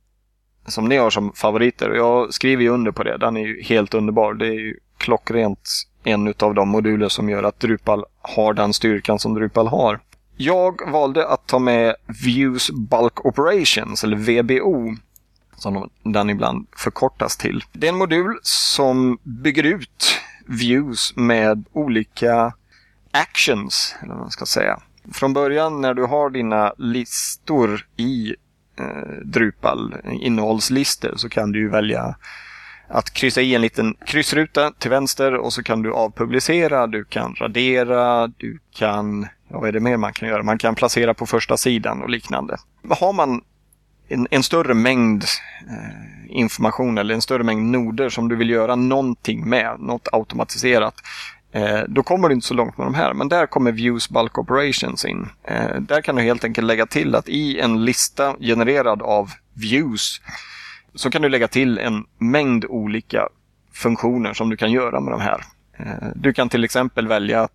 [0.66, 1.90] som ni har som favoriter.
[1.90, 3.18] Jag skriver ju under på det.
[3.18, 4.34] Den är ju helt underbar.
[4.34, 5.68] Det är ju klockrent
[6.04, 10.00] en av de moduler som gör att Drupal har den styrkan som Drupal har.
[10.36, 11.94] Jag valde att ta med
[12.24, 14.96] Views Bulk Operations, eller VBO,
[15.56, 17.64] som den ibland förkortas till.
[17.72, 22.52] Det är en modul som bygger ut views med olika
[23.10, 24.80] actions, eller vad man ska säga.
[25.12, 28.36] Från början när du har dina listor i
[28.78, 32.16] eh, Drupal, innehållslistor, så kan du välja
[32.88, 37.34] att kryssa i en liten kryssruta till vänster och så kan du avpublicera, du kan
[37.34, 40.42] radera, du kan, ja vad är det mer man kan göra?
[40.42, 42.56] Man kan placera på första sidan och liknande.
[42.88, 43.42] Har man
[44.08, 45.24] en, en större mängd
[45.68, 50.94] eh, information eller en större mängd noder som du vill göra någonting med, något automatiserat,
[51.52, 53.14] eh, då kommer du inte så långt med de här.
[53.14, 55.28] Men där kommer Views Bulk Operations in.
[55.44, 60.20] Eh, där kan du helt enkelt lägga till att i en lista genererad av views
[60.94, 63.28] så kan du lägga till en mängd olika
[63.72, 65.44] funktioner som du kan göra med de här.
[65.78, 67.52] Eh, du kan till exempel välja att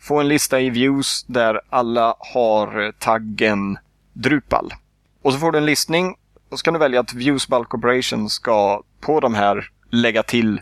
[0.00, 3.78] få en lista i views där alla har eh, taggen
[4.12, 4.74] Drupal.
[5.22, 6.16] Och så får du en listning
[6.50, 10.60] och så kan du välja att Views Bulk Operation ska på de här lägga till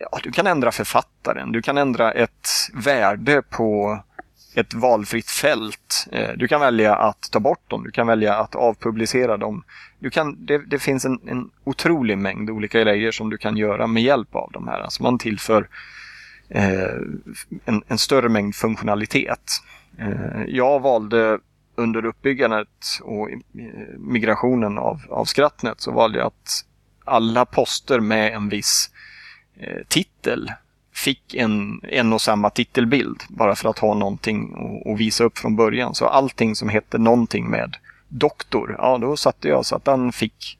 [0.00, 4.00] Ja, du kan ändra författaren, du kan ändra ett värde på
[4.54, 6.06] ett valfritt fält.
[6.12, 9.64] Eh, du kan välja att ta bort dem, du kan välja att avpublicera dem.
[9.98, 13.86] Du kan, det, det finns en, en otrolig mängd olika grejer som du kan göra
[13.86, 14.80] med hjälp av de här.
[14.80, 15.68] Alltså man tillför eh,
[16.48, 17.00] Eh,
[17.64, 19.50] en, en, större mängd funktionalitet.
[19.98, 21.38] Eh, jag valde
[21.74, 22.68] under uppbyggandet
[23.02, 23.28] och
[23.98, 26.64] migrationen av, av Skrattnet så valde jag att
[27.04, 28.90] alla poster med en viss
[29.60, 30.52] eh, titel
[30.94, 34.54] fick en, en och samma titelbild bara för att ha någonting
[34.86, 35.94] att visa upp från början.
[35.94, 37.76] Så allting som hette någonting med
[38.08, 40.58] doktor, ja då satte jag så att den fick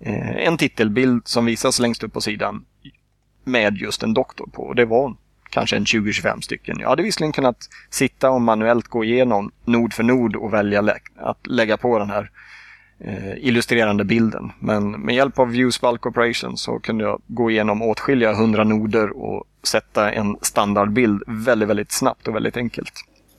[0.00, 2.64] eh, en titelbild som visas längst upp på sidan
[3.44, 4.62] med just en doktor på.
[4.62, 5.14] Och det var
[5.52, 6.76] kanske en 20-25 stycken.
[6.80, 7.56] Jag hade visserligen kunnat
[7.90, 12.10] sitta och manuellt gå igenom nod för nod och välja lä att lägga på den
[12.10, 12.30] här
[13.00, 14.52] eh, illustrerande bilden.
[14.58, 19.22] Men med hjälp av Views Bulk Operation så kunde jag gå igenom åtskilliga hundra noder
[19.22, 22.92] och sätta en standardbild väldigt, väldigt snabbt och väldigt enkelt.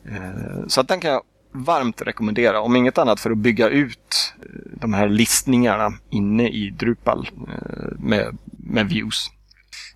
[0.06, 4.34] Eh, så att den kan jag varmt rekommendera, om inget annat för att bygga ut
[4.42, 9.32] eh, de här listningarna inne i Drupal eh, med, med views.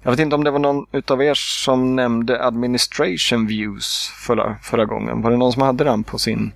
[0.01, 4.85] Jag vet inte om det var någon utav er som nämnde administration views förra, förra
[4.85, 5.21] gången.
[5.21, 6.51] Var det någon som hade den på sin,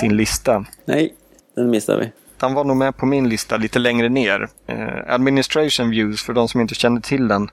[0.00, 0.64] sin lista?
[0.84, 1.14] Nej,
[1.56, 2.12] den missade vi.
[2.36, 4.48] Den var nog med på min lista lite längre ner.
[4.66, 7.50] Eh, administration views, för de som inte känner till den.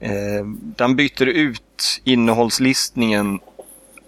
[0.00, 0.46] Eh,
[0.76, 3.40] den byter ut innehållslistningen,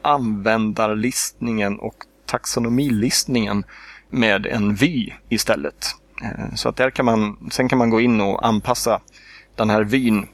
[0.02, 1.94] användarlistningen och
[2.26, 3.64] taxonomilistningen
[4.10, 5.86] med en vy istället.
[6.22, 9.00] Eh, så att där kan man, sen kan man gå in och anpassa
[9.54, 10.26] den här vyn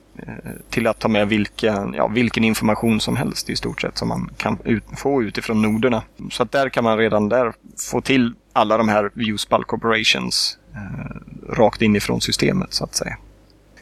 [0.71, 4.31] till att ta med vilken, ja, vilken information som helst i stort sett som man
[4.37, 6.03] kan ut, få utifrån noderna.
[6.31, 7.53] Så att där kan man redan där
[7.91, 11.17] få till alla de här views bulk operations eh,
[11.53, 13.17] rakt inifrån systemet så att säga.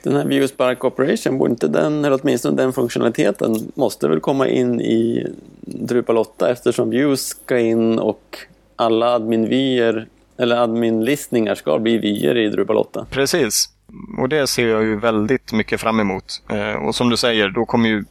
[0.02, 4.48] Den här views bulk operation, borde inte den, eller åtminstone den funktionaliteten, måste väl komma
[4.48, 5.26] in i
[5.60, 8.38] Drupal 8 eftersom views ska in och
[8.76, 10.06] alla admin-vyer
[10.36, 13.06] eller admin-listningar ska bli vyer i Drupal 8.
[13.10, 13.73] Precis.
[14.18, 16.42] Och det ser jag ju väldigt mycket fram emot.
[16.50, 18.04] Eh, och som du säger, då kommer ju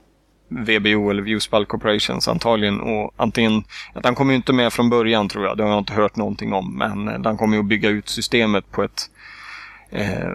[0.49, 2.81] VBO eller Viewspal Corporations antagligen.
[2.81, 3.63] Och antingen,
[4.03, 6.53] den kommer ju inte med från början tror jag, det har jag inte hört någonting
[6.53, 6.77] om.
[6.77, 9.09] Men eh, den kommer ju att bygga ut systemet på ett,
[9.89, 10.33] eh,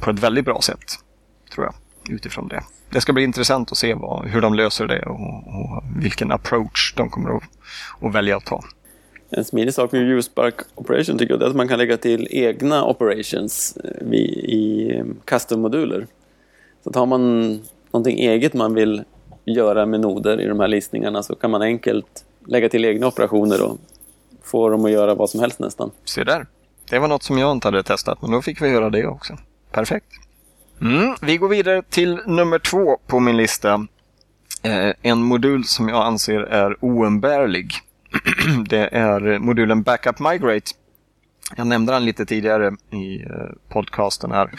[0.00, 0.98] på ett väldigt bra sätt.
[1.54, 1.74] Tror jag,
[2.14, 2.62] utifrån det.
[2.90, 6.94] Det ska bli intressant att se vad, hur de löser det och, och vilken approach
[6.96, 7.42] de kommer att,
[8.00, 8.62] att välja att ta.
[9.36, 12.84] En smidig sak med Viewspark Operation tycker jag är att man kan lägga till egna
[12.84, 16.06] operations eh, i eh, custom-moduler.
[16.84, 17.50] Så att har man
[17.90, 19.04] någonting eget man vill
[19.44, 23.62] göra med noder i de här listningarna så kan man enkelt lägga till egna operationer
[23.62, 23.78] och
[24.42, 25.90] få dem att göra vad som helst nästan.
[26.04, 26.46] Se där.
[26.90, 29.38] Det var något som jag inte hade testat, men då fick vi göra det också.
[29.70, 30.12] Perfekt.
[30.80, 33.86] Mm, vi går vidare till nummer två på min lista.
[34.62, 37.72] Eh, en modul som jag anser är oumbärlig.
[38.68, 40.70] det är modulen Backup Migrate.
[41.56, 43.28] Jag nämnde den lite tidigare i eh,
[43.68, 44.50] podcasten här.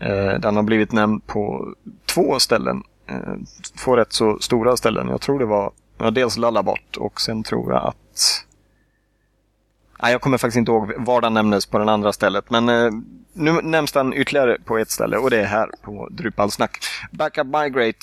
[0.00, 1.74] Eh, den har blivit nämnd på
[2.06, 2.82] två ställen.
[3.08, 3.34] Eh,
[3.84, 5.08] två rätt så stora ställen.
[5.08, 8.42] Jag tror det var ja, dels Lullabot och sen tror jag att
[10.02, 12.50] Nej, jag kommer faktiskt inte ihåg var den nämndes på det andra stället.
[12.50, 12.66] Men
[13.32, 16.78] nu nämns den ytterligare på ett ställe och det är här på Drupalsnack.
[17.12, 17.98] Backup Migrate,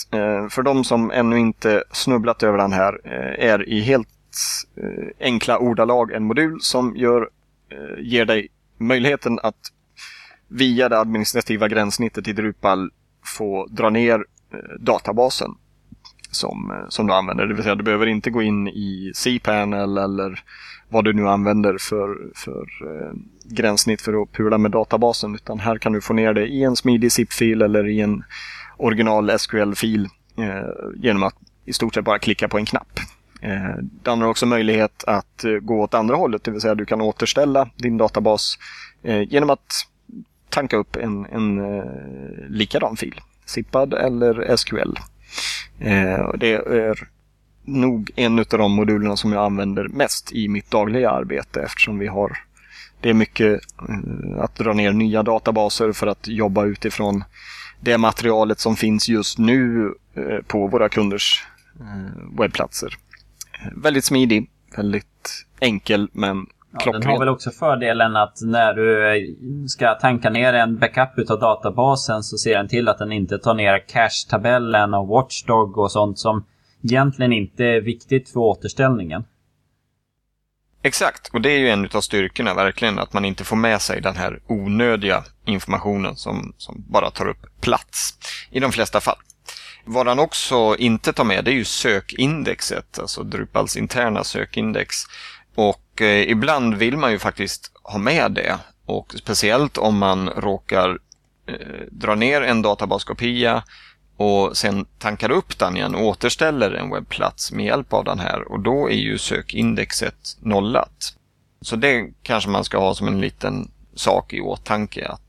[0.49, 3.07] för de som ännu inte snubblat över den här,
[3.39, 4.07] är i helt
[4.77, 7.29] Eh, enkla ordalag en modul som gör,
[7.69, 9.71] eh, ger dig möjligheten att
[10.47, 12.91] via det administrativa gränssnittet i Drupal
[13.25, 15.51] få dra ner eh, databasen
[16.31, 17.45] som, som du använder.
[17.45, 20.43] Det vill säga du behöver inte gå in i cPanel eller
[20.93, 23.13] vad du nu använder för, för eh,
[23.43, 25.36] gränssnitt för att pula med databasen.
[25.36, 28.23] Utan här kan du få ner det i en smidig zip-fil eller i en
[28.77, 30.63] original SQL-fil eh,
[30.95, 32.99] genom att i stort sett bara klicka på en knapp.
[33.43, 36.75] Eh, det andra har också möjlighet att eh, gå åt andra hållet, det vill säga
[36.75, 38.57] du kan återställa din databas
[39.03, 39.87] eh, genom att
[40.49, 41.61] tanka upp en, en
[42.49, 43.21] likadan fil.
[43.45, 44.93] Zippad eller SQL.
[46.37, 47.09] Det är
[47.63, 52.07] nog en av de modulerna som jag använder mest i mitt dagliga arbete eftersom vi
[52.07, 52.37] har
[53.01, 53.61] det är mycket
[54.39, 57.23] att dra ner nya databaser för att jobba utifrån
[57.79, 59.89] det materialet som finns just nu
[60.47, 61.45] på våra kunders
[62.37, 62.97] webbplatser.
[63.72, 66.45] Väldigt smidig, väldigt enkel men
[66.86, 71.39] Ja, den har väl också fördelen att när du ska tanka ner en backup av
[71.39, 76.20] databasen så ser den till att den inte tar ner cache-tabellen och watchdog och sånt
[76.20, 76.45] som
[76.84, 79.24] egentligen inte är viktigt för återställningen.
[80.82, 84.01] Exakt, och det är ju en av styrkorna verkligen, att man inte får med sig
[84.01, 88.18] den här onödiga informationen som, som bara tar upp plats
[88.51, 89.18] i de flesta fall.
[89.86, 94.95] Vad han också inte tar med det är ju sökindexet, alltså Drupals interna sökindex.
[95.55, 98.57] Och eh, ibland vill man ju faktiskt ha med det.
[98.86, 100.99] Och speciellt om man råkar
[101.47, 103.63] eh, dra ner en databaskopia
[104.17, 108.51] och sen tankar upp den igen och återställer en webbplats med hjälp av den här
[108.51, 111.15] och då är ju sökindexet nollat.
[111.61, 115.22] Så det kanske man ska ha som en liten sak i åtanke att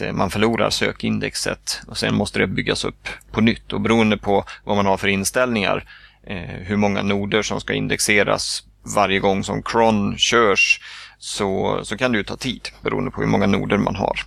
[0.00, 4.44] Eh, man förlorar sökindexet och sen måste det byggas upp på nytt och beroende på
[4.64, 5.84] vad man har för inställningar
[6.26, 8.62] eh, hur många noder som ska indexeras
[8.94, 10.80] varje gång som cron körs
[11.18, 14.20] så, så kan det ju ta tid beroende på hur många noder man har.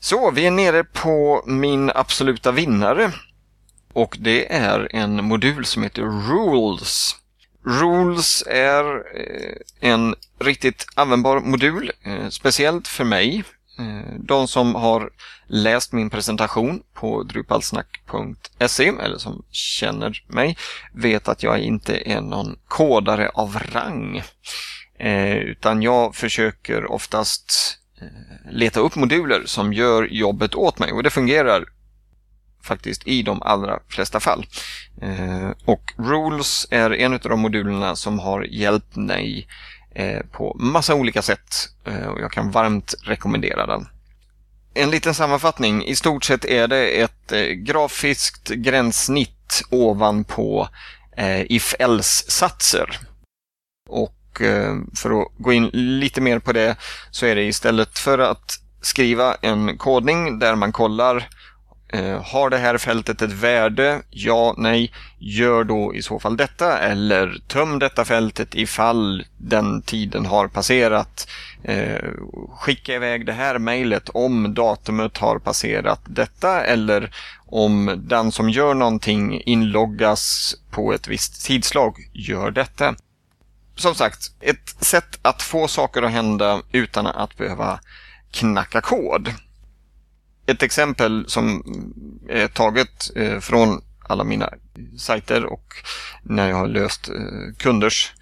[0.00, 3.12] Så, vi är nere på min absoluta vinnare.
[3.92, 7.16] Och det är en modul som heter Rules.
[7.66, 13.44] Rules är eh, en riktigt användbar modul, eh, speciellt för mig
[13.78, 15.10] Eh, de som har
[15.46, 20.56] läst min presentation på drupalsnack.se eller som känner mig
[20.92, 24.22] vet att jag inte är någon kodare av rang.
[24.98, 31.02] Eh, utan jag försöker oftast eh, leta upp moduler som gör jobbet åt mig och
[31.02, 31.64] det fungerar
[32.62, 34.46] faktiskt i de allra flesta fall.
[35.64, 39.48] Och Rules är en av de modulerna som har hjälpt mig
[39.94, 43.88] Eh, på massa olika sätt eh, och jag kan varmt rekommendera den.
[44.74, 45.84] En liten sammanfattning.
[45.84, 50.68] I stort sett är det ett eh, grafiskt gränssnitt ovanpå
[51.46, 52.98] if-else-satser.
[53.88, 54.14] Och
[54.96, 56.76] för att gå in lite mer på det
[57.10, 61.28] så är det istället för att skriva en kodning där man kollar
[61.92, 64.02] Eh, har det här fältet ett värde?
[64.10, 64.92] Ja, nej.
[65.18, 71.28] Gör då i så fall detta eller töm detta fältet ifall den tiden har passerat.
[71.62, 72.04] Eh,
[72.50, 77.10] skicka iväg det här mejlet om datumet har passerat detta eller
[77.46, 82.94] om den som gör någonting inloggas på ett visst tidslag, gör detta.
[83.76, 87.80] Som sagt, ett sätt att få saker att hända utan att behöva
[88.30, 89.32] knacka kod
[90.48, 91.62] ett exempel som
[92.28, 94.50] är taget eh, från alla mina
[94.98, 95.74] sajter och
[96.22, 98.12] när jag har löst eh, kunders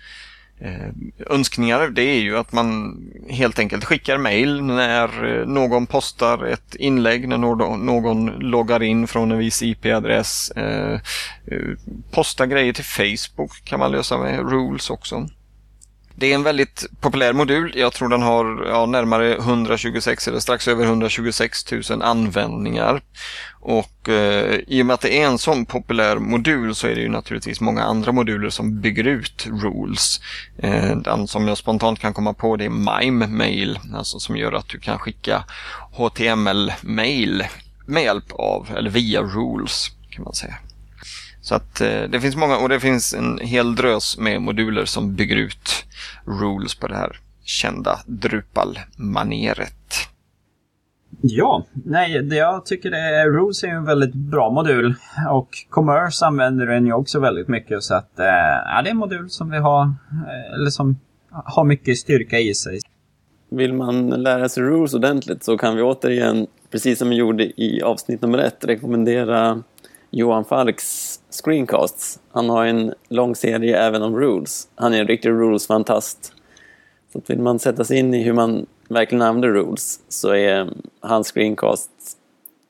[0.61, 0.89] eh,
[1.31, 2.99] önskningar det är ju att man
[3.31, 7.39] helt enkelt skickar mail när någon postar ett inlägg, när
[7.79, 10.53] någon loggar in från en viss IP-adress.
[12.11, 15.29] Posta grejer till Facebook kan man lösa med rules också.
[16.19, 17.73] Det är en väldigt populär modul.
[17.77, 23.03] Jag tror den har ja, närmare 126 eller strax över 126 000 användningar.
[23.61, 27.01] Och eh, i och med att det är en sån populär modul så är det
[27.01, 30.21] ju naturligtvis många andra moduler som bygger ut rules.
[30.59, 34.53] Eh, den som jag spontant kan komma på det är Mime Mail, alltså som gör
[34.53, 35.45] att du kan skicka
[35.93, 37.45] HTML-mail
[37.87, 40.55] med hjälp av, eller via rules kan man säga.
[41.47, 45.15] Så att eh, det finns många och det finns en hel drös med moduler som
[45.15, 45.85] bygger ut
[46.25, 49.73] rules på det här kända Drupal-maneret.
[51.21, 54.95] Ja, nej, det jag tycker det är, Rules är en väldigt bra modul
[55.31, 58.27] och Commerce använder den ju också väldigt mycket så att eh,
[58.67, 60.99] ja, det är en modul som vi har, eh, eller som
[61.31, 62.81] har mycket styrka i sig.
[63.51, 67.83] Vill man lära sig Rules ordentligt så kan vi återigen, precis som vi gjorde i
[67.83, 69.63] avsnitt nummer ett, rekommendera
[70.11, 72.19] Johan Falks screencasts.
[72.33, 74.69] Han har en lång serie även om rules.
[74.75, 76.33] Han är en riktig rules-fantast.
[77.13, 80.67] Så vill man sätta sig in i hur man verkligen använder rules så är eh,
[81.01, 81.91] hans screencast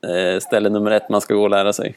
[0.06, 1.96] eh, ställe nummer ett man ska gå och lära sig.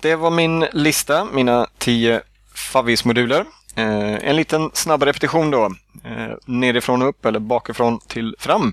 [0.00, 2.20] Det var min lista, mina tio
[2.54, 3.44] favvismoduler.
[3.76, 5.64] Eh, en liten snabb repetition då.
[6.04, 8.72] Eh, nerifrån och upp eller bakifrån till fram.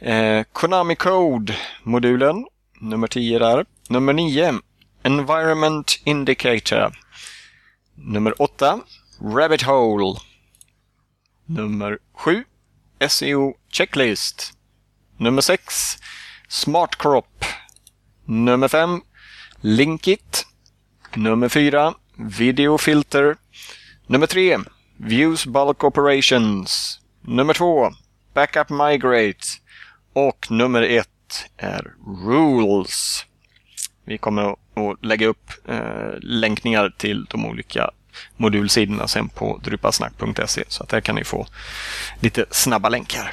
[0.00, 2.46] Eh, Konami Code-modulen,
[2.80, 3.64] nummer 10 där.
[3.88, 4.54] Nummer 9.
[5.04, 6.92] Environment Indicator.
[7.96, 8.84] Nummer 8.
[9.20, 10.20] Rabbit Hole.
[11.48, 12.44] Nummer 7.
[13.00, 14.52] SEO Checklist.
[15.18, 15.98] Nummer 6.
[16.48, 17.44] Smart Crop.
[18.26, 19.00] Nummer 5.
[19.62, 20.44] Linkit.
[21.16, 21.94] Nummer 4.
[22.18, 23.38] Video Filter.
[24.08, 24.58] Nummer 3.
[24.98, 27.00] Views Bulk Operations.
[27.22, 27.90] Nummer 2.
[28.34, 29.46] Backup Migrate.
[30.12, 31.08] Och nummer 1
[31.56, 31.94] är
[32.24, 33.24] Rules.
[34.04, 34.56] Vi kommer att
[35.04, 37.90] lägga upp eh, länkningar till de olika
[38.36, 41.46] modulsidorna sen på drupasnack.se så att där kan ni få
[42.20, 43.32] lite snabba länkar.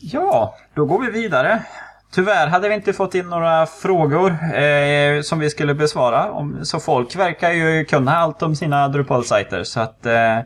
[0.00, 1.62] Ja, då går vi vidare.
[2.12, 6.30] Tyvärr hade vi inte fått in några frågor eh, som vi skulle besvara.
[6.30, 9.64] Om, så folk verkar ju kunna allt om sina Drupal-sajter.
[9.64, 10.38] Så att eh,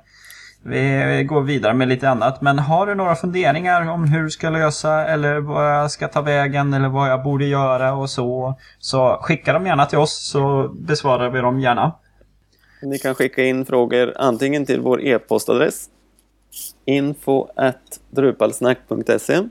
[0.62, 2.40] vi går vidare med lite annat.
[2.40, 6.20] Men har du några funderingar om hur du ska lösa eller vad jag ska ta
[6.20, 8.58] vägen eller vad jag borde göra och så.
[8.78, 11.92] Så skicka dem gärna till oss så besvarar vi dem gärna.
[12.82, 15.88] Ni kan skicka in frågor antingen till vår e-postadress
[16.84, 17.48] info
[18.10, 19.42] drupalsnack.se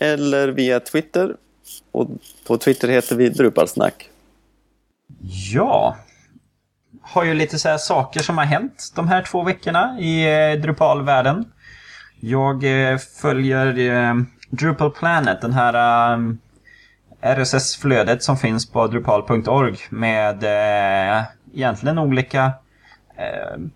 [0.00, 1.36] eller via Twitter.
[1.92, 2.08] Och
[2.46, 4.10] på Twitter heter vi Drupalsnack.
[5.52, 5.96] Ja,
[7.02, 10.60] har ju lite så här saker som har hänt de här två veckorna i eh,
[10.60, 11.44] Drupal-världen.
[12.20, 14.14] Jag eh, följer eh,
[14.50, 16.36] Drupal Planet, den här
[17.22, 20.44] RSS-flödet som finns på drupal.org med
[21.52, 22.52] egentligen olika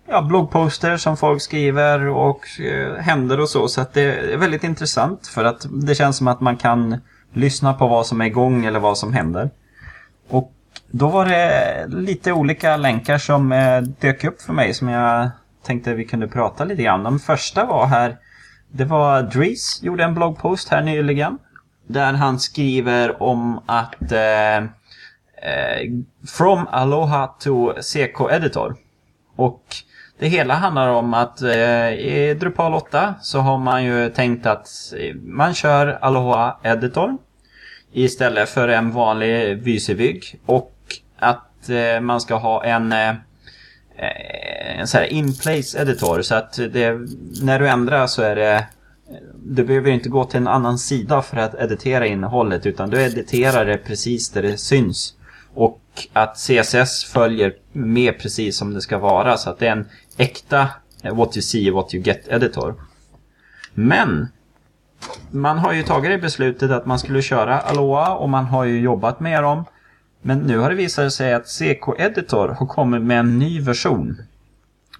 [0.07, 3.67] ja, bloggposter som folk skriver och eh, händer och så.
[3.67, 6.97] Så att det är väldigt intressant för att det känns som att man kan
[7.33, 9.49] lyssna på vad som är igång eller vad som händer.
[10.29, 10.51] Och
[10.97, 15.29] då var det lite olika länkar som eh, dök upp för mig som jag
[15.63, 17.03] tänkte vi kunde prata lite grann.
[17.03, 18.17] Den första var här
[18.71, 21.37] det var Dries gjorde en bloggpost här nyligen.
[21.87, 24.63] Där han skriver om att eh, eh
[26.27, 28.75] From Aloha to CK Editor.
[29.35, 29.63] Och
[30.19, 34.67] det hela handlar om att eh, i Drupal 8 så har man ju tänkt att
[35.23, 37.17] man kör Aloha Editor
[37.91, 40.39] istället för en vanlig vysebygg.
[40.45, 40.74] Och
[41.17, 43.13] att eh, man ska ha en eh,
[44.77, 46.99] en så här in-place editor så att det,
[47.41, 48.65] när du ändrar så är det
[49.45, 53.65] du behöver inte gå till en annan sida för att editera innehållet utan du editerar
[53.65, 55.13] det precis där det syns.
[55.53, 55.81] Och
[56.13, 60.69] att CSS följer med precis som det ska vara så att det är en äkta
[61.03, 62.75] eh, what you see, what you get editor.
[63.73, 64.27] Men
[65.31, 68.79] man har ju tagit det beslutet att man skulle köra Aloha och man har ju
[68.79, 69.65] jobbat med dem.
[70.27, 74.21] Men nu har det visat sig att CK Editor har kommit med en ny version.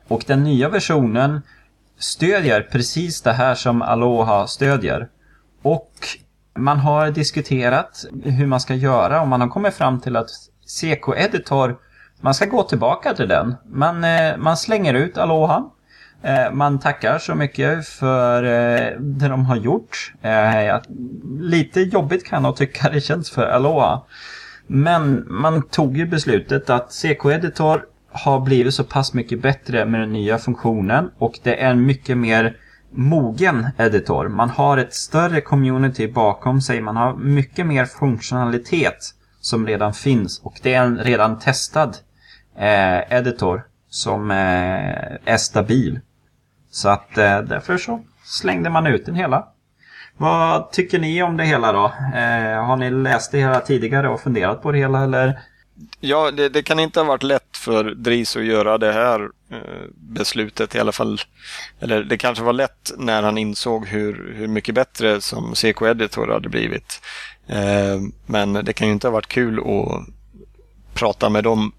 [0.08, 1.42] Och den nya versionen
[2.00, 5.08] stödjer precis det här som Aloha stödjer.
[5.62, 5.92] Och
[6.56, 10.30] man har diskuterat hur man ska göra och man har kommit fram till att
[10.66, 11.78] CK Editor,
[12.22, 13.56] man ska gå tillbaka till den.
[13.66, 15.70] Man, eh, man slänger ut Aloha.
[16.22, 20.14] Eh, man tackar så mycket för eh, det de har gjort.
[21.40, 24.02] Lite jobbigt kan jag tycka det känns för Aloha.
[24.68, 29.99] Men man tog ju beslutet att CK Editor har blivit så pass mycket bättre med
[29.99, 32.57] den nya funktionen och det är en mycket mer
[32.91, 34.28] mogen editor.
[34.28, 36.82] Man har ett större community bakom sig.
[36.82, 41.97] Man har mycket mer funktionalitet som redan finns och det är en redan testad
[42.57, 44.38] eh, editor som eh,
[45.26, 45.99] är stabil.
[46.72, 49.47] Så att eh, därför så slängde man ut den hela.
[50.18, 51.86] Vad tycker ni om det hela då?
[52.16, 55.39] Eh, har ni läst det hela tidigare och funderat på det hela eller?
[55.99, 59.84] Ja, det, det, kan inte ha varit lätt för Dries att göra det här eh,
[59.95, 61.22] beslutet i alla fall.
[61.80, 66.28] Eller det kanske var lätt när han insåg hur, hur mycket bättre som CK Editor
[66.28, 67.01] hade blivit.
[67.47, 70.07] Eh, men det kan ju inte ha varit kul att
[70.93, 71.72] prata med dem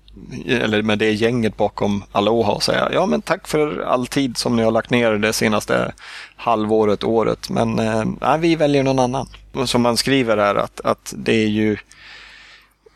[0.47, 4.57] eller med det gänget bakom Aloha och säga ja men tack för all tid som
[4.57, 5.93] ni har lagt ner det senaste
[6.37, 7.51] halvåret, året.
[7.51, 9.29] Men eh, nej, vi väljer någon annan.
[9.65, 11.77] Som man skriver här att, att det är ju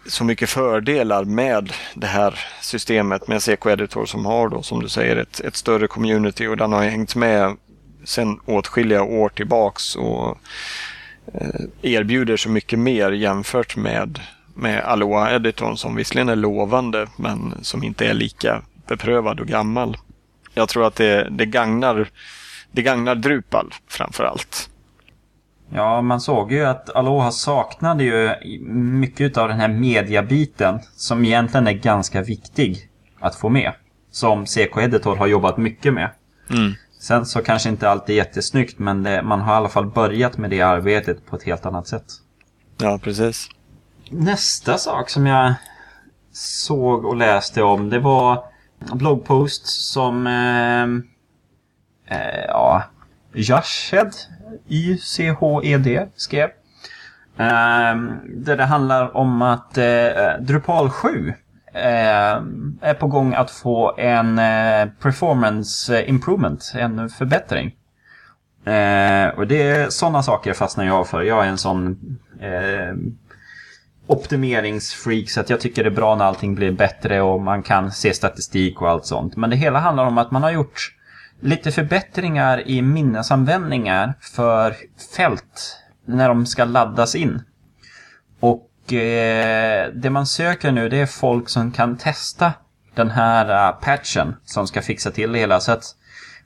[0.07, 4.89] så mycket fördelar med det här systemet med CK Editor som har då som du
[4.89, 7.57] säger ett, ett större community och den har hängt med
[8.05, 10.39] sedan åtskilliga år tillbaks och
[11.35, 14.21] eh, erbjuder så mycket mer jämfört med
[14.55, 19.97] med Aloha Editorn som visserligen är lovande men som inte är lika beprövad och gammal.
[20.55, 22.09] Jag tror att det, det, gagnar,
[22.73, 24.71] det gagnar Drupal framför allt.
[25.75, 28.31] Ja, man såg ju att Aloha saknade ju
[28.75, 32.89] mycket av den här mediabiten som egentligen är ganska viktig
[33.21, 33.73] att få med.
[34.11, 36.11] Som CK Editor har jobbat mycket med.
[36.51, 36.73] Mm.
[37.01, 40.51] Sen så kanske inte alltid jättesnyggt men det, man har i alla fall börjat med
[40.51, 42.05] det arbetet på ett helt annat sätt.
[42.79, 43.49] Ja, precis.
[44.13, 45.55] Nästa sak som jag
[46.33, 48.45] såg och läste om det var
[48.93, 50.83] bloggpost som eh,
[52.19, 52.83] eh, ja,
[53.33, 54.13] Jashed,
[54.69, 56.49] Y-C-H-E-D skrev.
[57.37, 57.97] Eh,
[58.27, 61.35] där det handlar om att eh, Drupal 7
[61.75, 61.83] eh,
[62.81, 67.67] är på gång att få en eh, performance improvement, en förbättring.
[68.65, 71.23] Eh, och det är sådana saker fastnar jag för.
[71.23, 71.99] Jag är en sån
[72.41, 72.95] eh,
[74.11, 77.93] optimeringsfreak så att jag tycker det är bra när allting blir bättre och man kan
[77.93, 79.37] se statistik och allt sånt.
[79.37, 80.95] Men det hela handlar om att man har gjort
[81.41, 84.75] lite förbättringar i minnesanvändningar för
[85.17, 87.43] fält när de ska laddas in.
[88.41, 92.53] Och eh, det man söker nu det är folk som kan testa
[92.95, 95.61] den här uh, patchen som ska fixa till det hela.
[95.61, 95.85] Så att,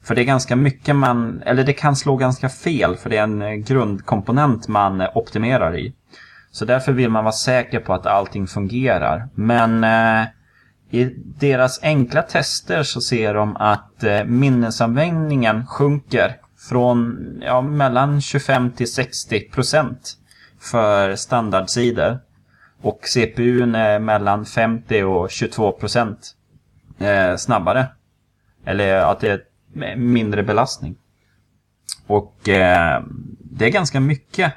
[0.03, 3.23] för det är ganska mycket man, eller det kan slå ganska fel för det är
[3.23, 5.95] en eh, grundkomponent man optimerar i.
[6.55, 9.29] Så därför vill man vara säker på att allting fungerar.
[9.35, 10.27] Men eh,
[10.91, 11.05] i
[11.39, 16.37] deras enkla tester så ser de att eh, minnesanvändningen sjunker
[16.69, 20.17] från ja, mellan 25 till 60 procent
[20.61, 22.19] för standardsidor.
[22.83, 26.37] Och CPUn är mellan 50 och 22 procent
[26.99, 27.87] eh, snabbare.
[28.65, 30.97] Eller att det är mindre belastning.
[32.07, 33.03] Och eh,
[33.41, 34.55] det är ganska mycket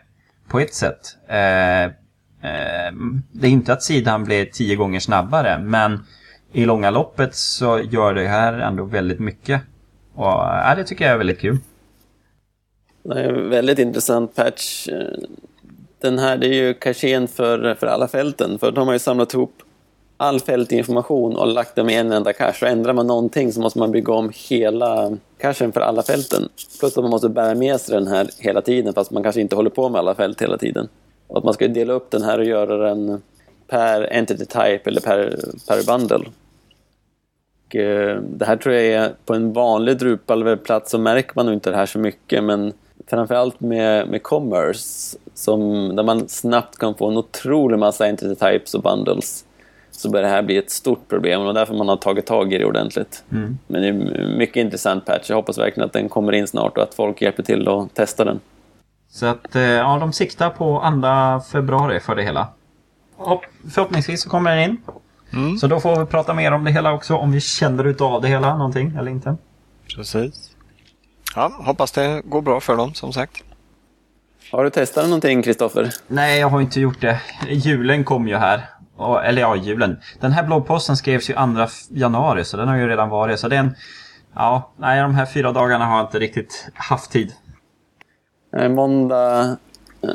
[0.48, 1.18] på ett sätt.
[1.28, 2.92] Eh, eh,
[3.32, 6.00] det är inte att sidan blir tio gånger snabbare, men
[6.52, 9.62] i långa loppet så gör det här ändå väldigt mycket.
[10.14, 11.58] Och ja, det tycker jag är väldigt kul.
[13.04, 14.88] Det är en väldigt intressant patch.
[16.02, 19.34] Den här, det är ju kachén för, för alla fälten, för de har ju samlat
[19.34, 19.54] ihop
[20.18, 22.66] all fältinformation och lagt dem i en enda cache.
[22.66, 26.50] Och ändrar man någonting så måste man bygga om hela cachen för alla fälten.
[26.80, 29.56] Plus att man måste bära med sig den här hela tiden fast man kanske inte
[29.56, 30.88] håller på med alla fält hela tiden.
[31.28, 33.22] Och att man ska dela upp den här och göra den
[33.68, 36.30] per entity type eller per, per bundle.
[37.68, 41.56] Och, eh, det här tror jag är på en vanlig Drupal-webbplats så märker man nog
[41.56, 42.74] inte det här så mycket men
[43.08, 48.76] framförallt med, med commerce som, där man snabbt kan få en otrolig massa entity types
[48.76, 49.46] och bundles
[49.98, 52.58] så börjar det här bli ett stort problem och därför man har tagit tag i
[52.58, 53.24] det ordentligt.
[53.32, 53.58] Mm.
[53.68, 55.30] Men det är en mycket intressant patch.
[55.30, 58.26] Jag hoppas verkligen att den kommer in snart och att folk hjälper till att testa
[58.26, 58.40] den.
[59.10, 62.48] Så att, eh, ja, de siktar på 2 februari för det hela.
[63.16, 64.78] Och förhoppningsvis så kommer den in.
[65.34, 65.58] Mm.
[65.58, 68.28] Så då får vi prata mer om det hela också, om vi känner utav det
[68.28, 69.38] hela någonting eller inte.
[69.96, 70.52] Precis.
[71.36, 73.44] Ja, hoppas det går bra för dem som sagt.
[74.52, 75.94] Har du testat någonting Kristoffer?
[76.08, 77.22] Nej, jag har inte gjort det.
[77.50, 78.77] Julen kom ju här.
[79.00, 79.98] Eller ja, julen.
[80.20, 83.40] Den här bloggposten skrevs ju 2 januari så den har ju redan varit.
[83.40, 83.76] Så den...
[84.36, 87.34] Ja, nej de här fyra dagarna har jag inte riktigt haft tid.
[88.52, 89.58] Nej, måndag
[90.02, 90.10] eh,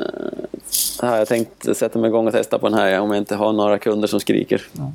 [1.01, 3.53] har jag tänkt sätta mig igång och testa på den här om jag inte har
[3.53, 4.61] några kunder som skriker.
[4.71, 4.91] Ja.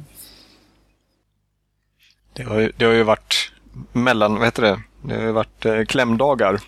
[2.32, 3.52] Det, har ju, det har ju varit
[3.92, 4.80] mellan, vad heter det?
[5.02, 6.60] Det har ju varit eh, klämdagar.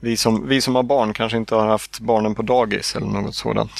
[0.00, 3.34] Vi som, vi som har barn kanske inte har haft barnen på dagis eller något
[3.34, 3.72] sådant.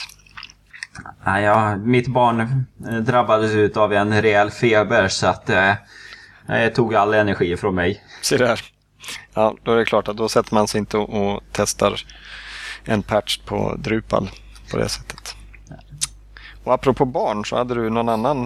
[1.25, 5.73] Nej, ja, mitt barn eh, drabbades av en rejäl feber så att eh,
[6.47, 8.05] det tog all energi från mig.
[8.23, 8.61] Se där.
[9.35, 12.01] Ja, då är det klart att då sätter man sig inte och, och testar
[12.85, 14.31] en patch på Drupal
[14.71, 15.35] på det sättet.
[16.65, 18.45] Och apropå barn så hade du någon annan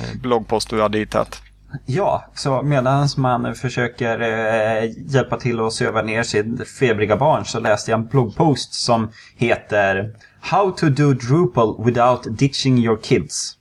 [0.00, 1.42] eh, bloggpost du hade hittat.
[1.86, 7.60] Ja, så medan man försöker eh, hjälpa till att söva ner sitt febriga barn så
[7.60, 10.14] läste jag en bloggpost som heter
[10.46, 13.58] How to do Drupal without ditching your kids.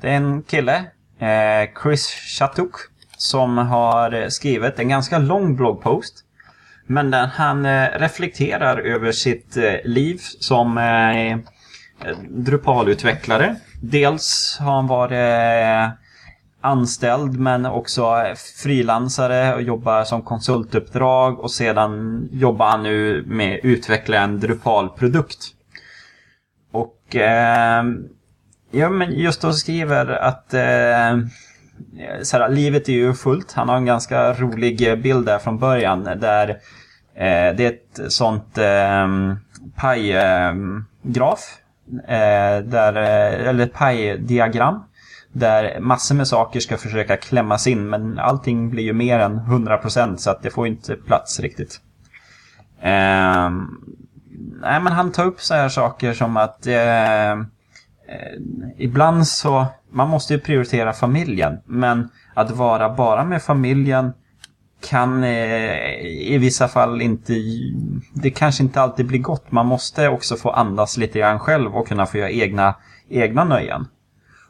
[0.00, 0.76] Det är en kille,
[1.18, 2.06] eh, Chris
[2.38, 2.70] Chatuk,
[3.16, 6.14] som har skrivit en ganska lång bloggpost.
[6.86, 11.38] Men där han eh, reflekterar över sitt eh, liv som eh, eh
[12.28, 13.56] Drupal-utvecklare.
[13.80, 15.90] Dels har han varit eh,
[16.60, 23.58] anställd men också eh, frilansare och jobbar som konsultuppdrag och sedan jobbar han nu med
[23.58, 25.54] att utveckla en Drupal-produkt.
[27.12, 27.84] Och eh,
[28.70, 31.18] ja, men just då skriver att eh,
[32.22, 33.52] såhär, livet är ju fullt.
[33.52, 36.48] Han har en ganska rolig bild där från början där
[37.14, 39.08] eh, det är ett sånt eh,
[39.76, 41.58] pajgraf.
[42.08, 43.74] Eh, där, eh, eller ett
[45.32, 50.16] där massor med saker ska försöka klämmas in men allting blir ju mer än 100%
[50.16, 51.80] så att det får inte plats riktigt.
[52.82, 53.68] Ehm,
[54.62, 57.36] Nej men han tar upp så här saker som att eh, eh,
[58.78, 64.12] ibland så, man måste ju prioritera familjen men att vara bara med familjen
[64.88, 67.32] kan eh, i vissa fall inte,
[68.12, 69.52] det kanske inte alltid blir gott.
[69.52, 72.74] Man måste också få andas lite grann själv och kunna få göra egna,
[73.08, 73.86] egna nöjen.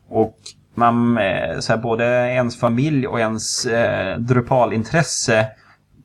[0.09, 0.37] Och
[0.75, 5.47] man, eh, så här, både ens familj och ens eh, Drupalintresse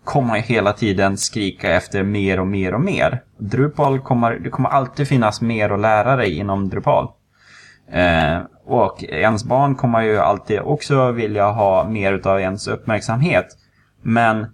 [0.08, 3.24] kommer hela tiden skrika efter mer och mer och mer.
[3.38, 7.08] Drupal kommer, det kommer alltid finnas mer att lära dig inom Drupal.
[7.92, 13.46] Eh, och ens barn kommer ju alltid också vilja ha mer av ens uppmärksamhet.
[14.02, 14.46] Men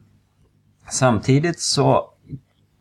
[0.90, 1.96] samtidigt så,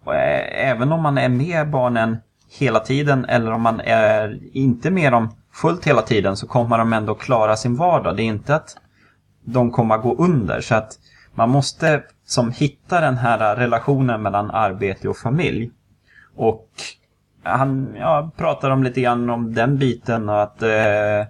[0.06, 2.16] eh, även om man är med barnen
[2.58, 6.92] hela tiden eller om man är inte med dem fullt hela tiden så kommer de
[6.92, 8.16] ändå klara sin vardag.
[8.16, 8.76] Det är inte att
[9.44, 10.60] de kommer gå under.
[10.60, 10.98] Så att
[11.34, 15.70] man måste som hitta den här relationen mellan arbete och familj.
[16.36, 16.68] Och
[17.42, 21.26] han ja, pratar om lite grann om den biten och att eh, eh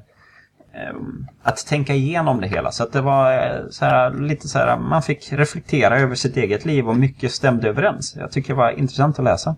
[1.43, 2.73] att tänka igenom det hela.
[2.73, 6.37] Så att det var eh, så här, lite så här, man fick reflektera över sitt
[6.37, 8.17] eget liv och mycket stämde överens.
[8.19, 9.57] Jag tycker det var intressant att läsa.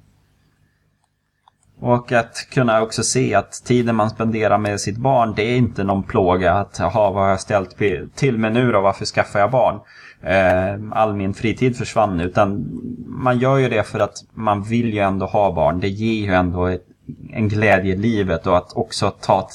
[1.80, 5.84] Och att kunna också se att tiden man spenderar med sitt barn, det är inte
[5.84, 7.76] någon plåga att ha vad har jag ställt
[8.14, 9.80] till med nu då, varför skaffar jag barn?
[10.26, 12.66] Eh, all min fritid försvann, utan
[13.06, 15.80] man gör ju det för att man vill ju ändå ha barn.
[15.80, 16.86] Det ger ju ändå ett,
[17.32, 19.48] en glädje i livet och att också ta,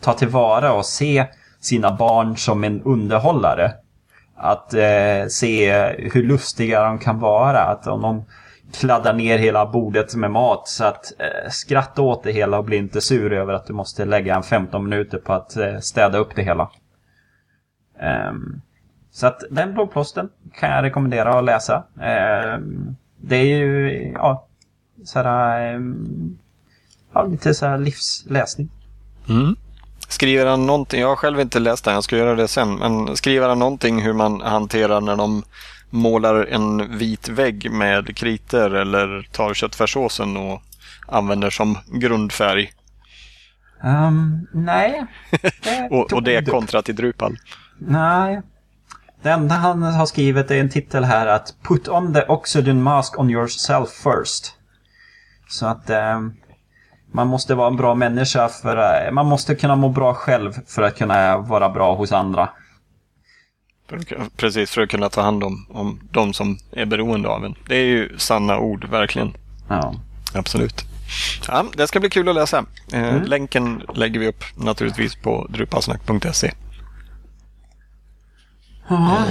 [0.00, 1.26] ta tillvara och se
[1.60, 3.72] sina barn som en underhållare.
[4.36, 7.60] Att eh, se hur lustiga de kan vara.
[7.60, 8.24] Att om de
[8.72, 10.68] kladdar ner hela bordet med mat.
[10.68, 14.04] Så att eh, skratta åt det hela och bli inte sur över att du måste
[14.04, 16.70] lägga en 15 minuter på att eh, städa upp det hela.
[18.30, 18.62] Um,
[19.14, 21.84] så att den bloggposten kan jag rekommendera att läsa.
[21.94, 24.46] Um, det är ju ja,
[25.04, 26.38] såhär, um,
[27.12, 28.70] ja, lite så livsläsning.
[29.28, 29.56] Mm.
[30.08, 33.16] Skriver han någonting, jag har själv inte läst den, jag ska göra det sen, men
[33.16, 35.42] skriver han någonting hur man hanterar när de
[35.90, 40.62] målar en vit vägg med kriter eller tar köttfärssåsen och
[41.08, 42.72] använder som grundfärg?
[43.84, 45.06] Um, nej.
[45.62, 47.36] Det och, och det kontra till Drupal?
[47.78, 48.42] Nej.
[49.24, 53.18] Det enda han har skrivit är en titel här att Put on the oxygen mask
[53.18, 54.52] on yourself first.
[55.48, 56.34] Så att um,
[57.12, 60.82] man måste vara en bra människa för uh, man måste kunna må bra själv för
[60.82, 62.48] att kunna vara bra hos andra.
[64.36, 67.54] Precis, för att kunna ta hand om, om de som är beroende av en.
[67.68, 69.36] Det är ju sanna ord, verkligen.
[69.68, 69.94] Ja.
[70.34, 70.84] Absolut.
[71.48, 72.64] Ja, det ska bli kul att läsa.
[72.92, 73.22] Eh, mm.
[73.22, 76.52] Länken lägger vi upp naturligtvis på drupalsnack.se.
[78.90, 79.22] Eh,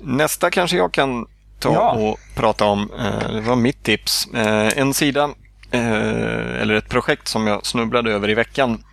[0.00, 1.26] nästa kanske jag kan
[1.58, 1.92] ta ja.
[1.92, 2.90] och prata om.
[2.98, 4.26] Eh, det var mitt tips.
[4.34, 5.30] Eh, en sida,
[5.70, 8.84] eller ett projekt som jag snubblade över i veckan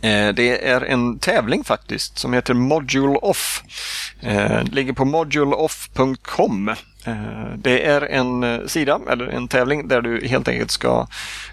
[0.00, 3.62] Eh, det är en tävling faktiskt som heter Module Off.
[4.20, 6.68] Eh, det ligger på moduleoff.com.
[7.04, 11.06] Eh, det är en sida, eller en tävling, där du helt enkelt ska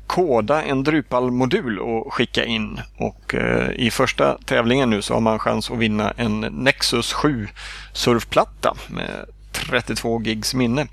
[0.07, 2.81] koda en Drupal-modul och skicka in.
[2.97, 3.35] Och
[3.75, 7.47] i första tävlingen nu så har man chans att vinna en Nexus 7
[7.93, 10.87] surfplatta med 32 gigs minne.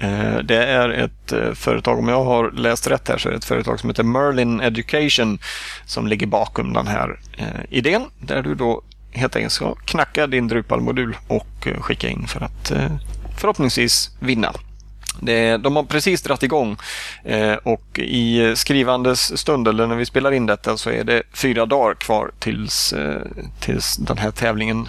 [0.00, 3.38] Eh, det är ett eh, företag, om jag har läst rätt här, så är det
[3.38, 5.38] ett företag som heter Merlin Education
[5.86, 8.02] som ligger bakom den här eh, idén.
[8.18, 8.82] Där du då
[9.12, 12.72] helt enkelt ska knacka din Drupal-modul och skicka in för att
[13.38, 14.52] förhoppningsvis vinna.
[15.20, 16.76] Det, de har precis dragit igång
[17.62, 21.94] och i skrivandes stund, eller när vi spelar in detta, så är det fyra dagar
[21.94, 22.94] kvar tills,
[23.60, 24.88] tills den här tävlingen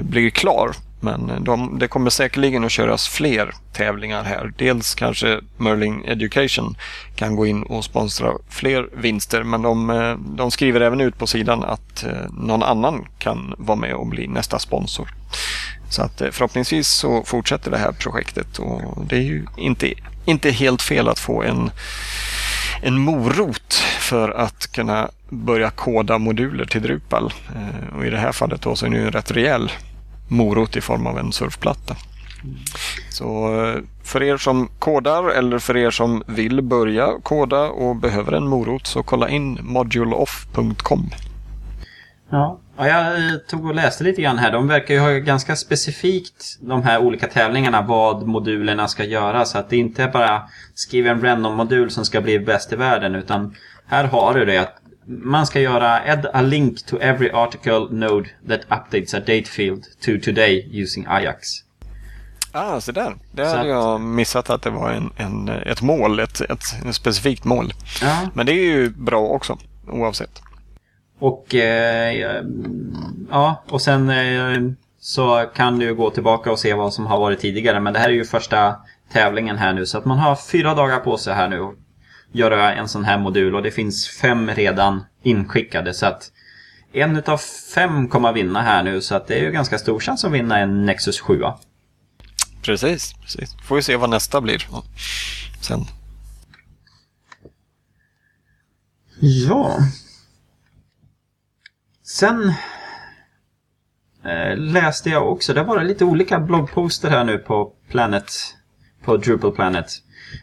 [0.00, 0.72] blir klar.
[1.00, 4.52] Men eh, de, det kommer säkerligen att köras fler tävlingar här.
[4.58, 6.76] Dels kanske Merlin Education
[7.16, 11.26] kan gå in och sponsra fler vinster men de, eh, de skriver även ut på
[11.26, 15.08] sidan att eh, någon annan kan vara med och bli nästa sponsor.
[15.90, 19.92] Så att förhoppningsvis så fortsätter det här projektet och det är ju inte,
[20.24, 21.70] inte helt fel att få en,
[22.82, 27.32] en morot för att kunna börja koda moduler till Drupal.
[27.96, 29.70] Och i det här fallet då så är det ju en rätt rejäl
[30.28, 31.96] morot i form av en surfplatta.
[33.10, 38.32] Så eh, för er som kodar eller för er som vill börja koda och behöver
[38.32, 41.10] en morot så kolla in moduleoff.com.
[42.30, 44.52] Ja, jag eh, tog och läste lite grann här.
[44.52, 49.44] De verkar ju ha ganska specifikt de här olika tävlingarna vad modulerna ska göra.
[49.44, 50.42] Så att det inte är bara
[50.74, 53.54] skriva en random-modul som ska bli bäst i världen utan
[53.86, 58.28] här har du det att man ska göra add a link to every article node
[58.48, 61.48] that updates a date field to today using Ajax.
[62.52, 63.14] Ah, så där.
[63.32, 63.66] Det så hade att...
[63.68, 67.72] jag missat att det var en, en, ett mål, ett, ett, ett specifikt mål.
[68.02, 68.28] Ja.
[68.34, 70.42] Men det är ju bra också, oavsett.
[71.18, 72.42] Och eh,
[73.30, 77.40] ja, och sen eh, så kan du gå tillbaka och se vad som har varit
[77.40, 77.80] tidigare.
[77.80, 78.76] Men det här är ju första
[79.12, 81.76] tävlingen här nu så att man har fyra dagar på sig här nu
[82.36, 86.32] göra en sån här modul och det finns fem redan inskickade så att
[86.92, 87.38] en utav
[87.74, 90.32] fem kommer att vinna här nu så att det är ju ganska stor chans att
[90.32, 91.42] vinna en Nexus 7.
[92.62, 93.56] Precis, precis.
[93.64, 94.66] Får vi se vad nästa blir
[95.60, 95.84] sen.
[99.20, 99.78] Ja.
[102.02, 102.52] Sen
[104.24, 108.32] eh, läste jag också, det var lite olika bloggposter här nu på Planet,
[109.04, 109.86] på Drupal Planet.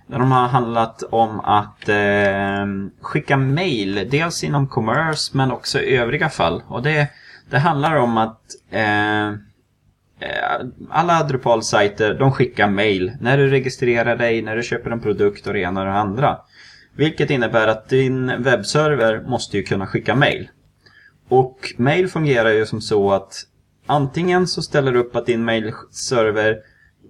[0.08, 2.66] Där de har handlat om att eh,
[3.02, 6.64] skicka mail, dels inom commerce men också i övriga fall.
[6.68, 7.08] Och det,
[7.50, 8.42] det handlar om att
[8.72, 9.34] ehm,
[10.20, 15.48] eh, alla Drupal-sajter de skickar mail när du registrerar dig, när du köper en produkt
[15.48, 16.38] och det ena och det andra.
[16.96, 20.50] Vilket innebär att din webbserver måste ju kunna skicka mail.
[21.30, 23.44] Och mail fungerar ju som så att
[23.86, 26.58] antingen så ställer du upp att din mailserver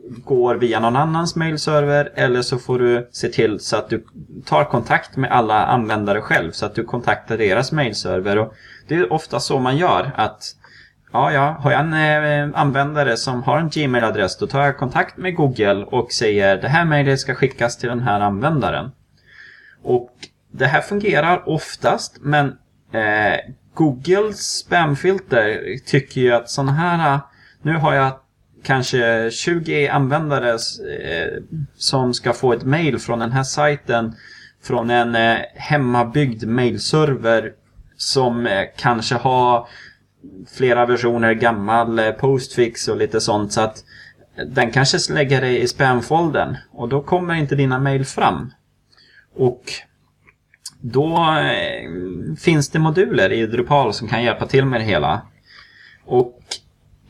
[0.09, 4.05] går via någon annans mailserver eller så får du se till så att du
[4.45, 8.37] tar kontakt med alla användare själv så att du kontaktar deras mailserver.
[8.37, 8.53] Och
[8.87, 10.55] det är ofta så man gör att
[11.15, 15.17] Ja, ja, har jag en eh, användare som har en Gmail-adress då tar jag kontakt
[15.17, 18.91] med Google och säger det här mejlet ska skickas till den här användaren.
[19.83, 20.09] Och
[20.51, 22.47] det här fungerar oftast men
[22.91, 23.39] eh,
[23.73, 27.19] Googles spamfilter tycker ju att sådana här
[27.61, 28.11] nu har jag
[28.63, 31.43] kanske 20 användare eh,
[31.75, 34.15] som ska få ett mail från den här sajten
[34.63, 37.51] från en eh, hemmabyggd mailserver
[37.97, 39.67] som eh, kanske har
[40.57, 43.83] flera versioner gammal postfix och lite sånt så att
[44.47, 48.51] den kanske lägger dig i spamfoldern och då kommer inte dina mail fram.
[49.35, 49.63] Och
[50.81, 51.37] då
[52.39, 55.21] finns det moduler i Drupal som kan hjälpa till med det hela.
[56.05, 56.42] Och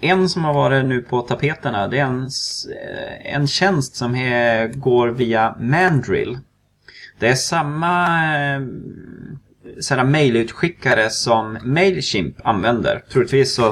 [0.04, 4.68] en som har varit nu på tapeterna det är en, eh, en tjänst som he,
[4.68, 6.40] går via Mandrill.
[7.20, 8.62] Det är samma eh,
[9.80, 13.04] sådana mailutskickare som Mailchimp använder.
[13.12, 13.70] Troligtvis så,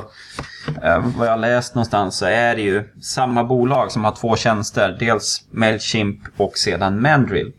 [0.83, 4.35] eh, vad jag har läst någonstans, så är det ju samma bolag som har två
[4.35, 4.97] tjänster.
[4.99, 7.53] Dels Mailchimp och sedan Mandrill.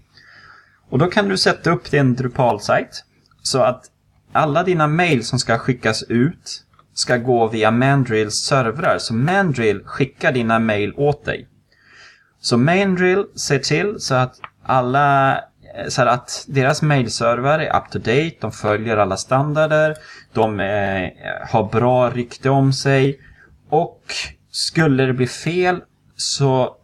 [0.90, 3.04] Och då kan du sätta upp din Drupal-sajt
[3.42, 3.84] så att
[4.32, 6.64] alla dina mail som ska skickas ut
[6.94, 8.98] ska gå via Mandrills servrar.
[8.98, 11.48] Så Mandrill skickar dina mail åt dig.
[12.40, 15.40] Så Mandrill ser till så att alla
[15.88, 19.96] så att deras mailserver är up to date, de följer alla standarder,
[20.32, 21.10] de eh,
[21.48, 23.20] har bra rykte om sig
[23.68, 24.02] och
[24.50, 25.80] skulle det bli fel
[26.16, 26.76] så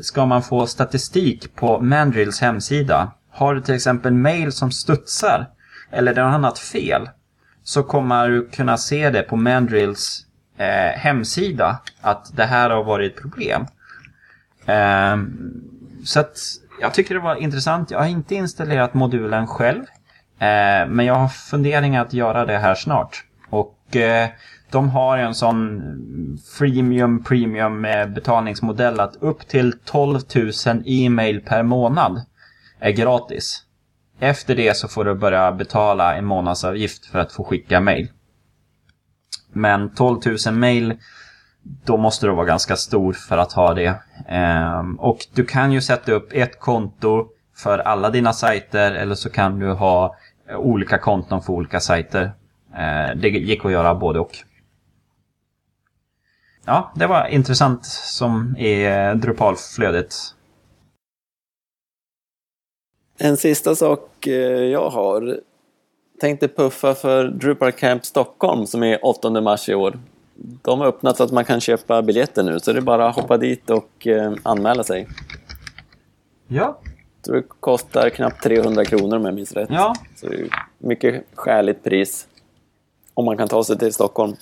[0.00, 3.12] ska man få statistik på Mandrills hemsida.
[3.30, 5.46] Har du till exempel mail som studsar
[5.90, 7.08] eller det är något annat fel
[7.64, 10.26] så kommer du kunna se det på Mandrills
[10.58, 13.66] eh, hemsida att det här har varit ett problem.
[14.66, 15.16] Eh,
[16.04, 16.36] så att
[16.80, 17.90] jag tycker det var intressant.
[17.90, 19.82] Jag har inte installerat modulen själv.
[20.38, 23.24] Eh, men jag har funderingar att göra det här snart.
[23.50, 24.28] Och eh,
[24.70, 25.82] de har en sån
[26.58, 30.20] freemium premium eh, betalningsmodell att upp till 12
[30.66, 32.22] 000 e-mail per månad
[32.80, 33.63] är gratis.
[34.24, 38.08] Efter det så får du börja betala en månadsavgift för att få skicka mail.
[39.52, 40.94] Men 12 000 mail,
[41.62, 43.94] då måste du vara ganska stor för att ha det.
[44.28, 49.30] Ehm, och du kan ju sätta upp ett konto för alla dina sajter eller så
[49.30, 50.16] kan du ha
[50.56, 52.32] olika konton för olika sajter.
[52.76, 54.36] Ehm, det gick att göra både och.
[56.66, 60.14] Ja, det var intressant som är Drupalflödet.
[63.18, 64.32] En sista sak eh,
[64.64, 65.40] jag har.
[66.20, 69.98] Tänkte puffa för Drupal Camp Stockholm som är 8 mars i år.
[70.36, 73.16] De har öppnat så att man kan köpa biljetter nu så det är bara att
[73.16, 75.08] hoppa dit och eh, anmäla sig.
[76.46, 76.78] Ja.
[77.16, 79.68] Jag tror det kostar knappt 300 kronor om jag minns rätt.
[79.72, 79.94] Ja.
[80.16, 80.48] Så det är
[80.78, 82.26] mycket skäligt pris.
[83.14, 84.36] Om man kan ta sig till Stockholm.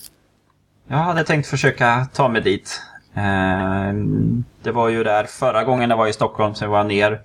[0.86, 2.80] Jag hade tänkt försöka ta mig dit.
[3.14, 3.92] Eh,
[4.62, 7.20] det var ju där förra gången jag var i Stockholm så jag var ner.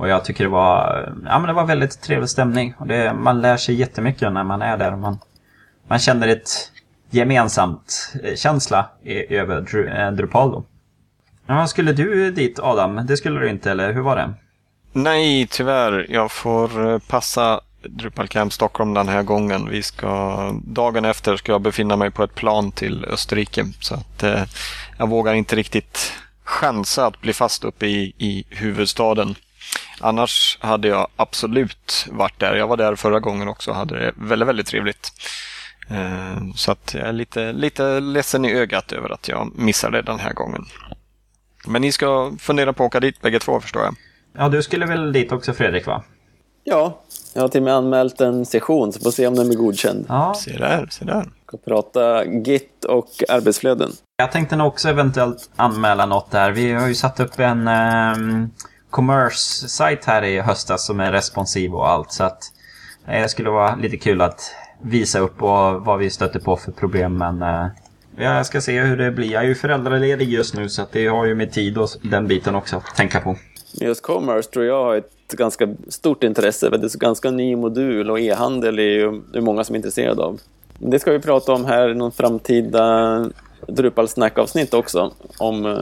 [0.00, 2.74] Och jag tycker det var, ja, men det var väldigt trevlig stämning.
[2.78, 4.96] Och det, man lär sig jättemycket när man är där.
[4.96, 5.18] Man,
[5.88, 6.50] man känner ett
[7.10, 10.64] gemensamt eh, känsla i, över Dru, eh, Drupal då.
[11.46, 13.06] Ja, skulle du dit Adam?
[13.06, 14.34] Det skulle du inte, eller hur var det?
[14.92, 16.06] Nej, tyvärr.
[16.08, 19.68] Jag får eh, passa Drupal Camp Stockholm den här gången.
[19.70, 23.66] Vi ska, dagen efter ska jag befinna mig på ett plan till Österrike.
[23.80, 24.42] Så att eh,
[24.98, 26.12] jag vågar inte riktigt
[26.44, 29.34] chansa att bli fast uppe i, i huvudstaden.
[30.00, 32.54] Annars hade jag absolut varit där.
[32.54, 35.12] Jag var där förra gången också och hade det väldigt, väldigt trevligt.
[35.90, 40.18] Eh, så att jag är lite, lite ledsen i ögat över att jag missade den
[40.18, 40.64] här gången.
[41.66, 43.94] Men ni ska fundera på att åka dit bägge två förstår jag.
[44.38, 46.02] Ja, du skulle väl dit också Fredrik va?
[46.64, 47.00] Ja,
[47.34, 50.06] jag har till och med anmält en session så får se om den blir godkänd.
[50.08, 50.34] Ja.
[50.34, 51.28] Se där, se där.
[51.46, 53.90] Ska prata Git och arbetsflöden.
[54.16, 56.50] Jag tänkte nog också eventuellt anmäla något där.
[56.50, 58.50] Vi har ju satt upp en um,
[58.90, 62.12] commerce-sajt här i höstas som är responsiv och allt.
[62.12, 62.52] Så att
[63.06, 66.72] eh, det skulle vara lite kul att visa upp och vad vi stöter på för
[66.72, 67.18] problem.
[67.18, 67.66] Men eh,
[68.16, 69.32] jag ska se hur det blir.
[69.32, 72.26] Jag är ju föräldraledig just nu så att det har ju med tid och den
[72.26, 73.36] biten också att tänka på.
[73.72, 76.70] Just commerce tror jag har ett ganska stort intresse.
[76.70, 79.74] För det är en ganska ny modul och e-handel är ju det är många som
[79.74, 80.40] är intresserade av.
[80.78, 83.30] Det ska vi prata om här i någon framtida
[83.68, 85.12] Drupal Snack-avsnitt också.
[85.38, 85.78] Om eh,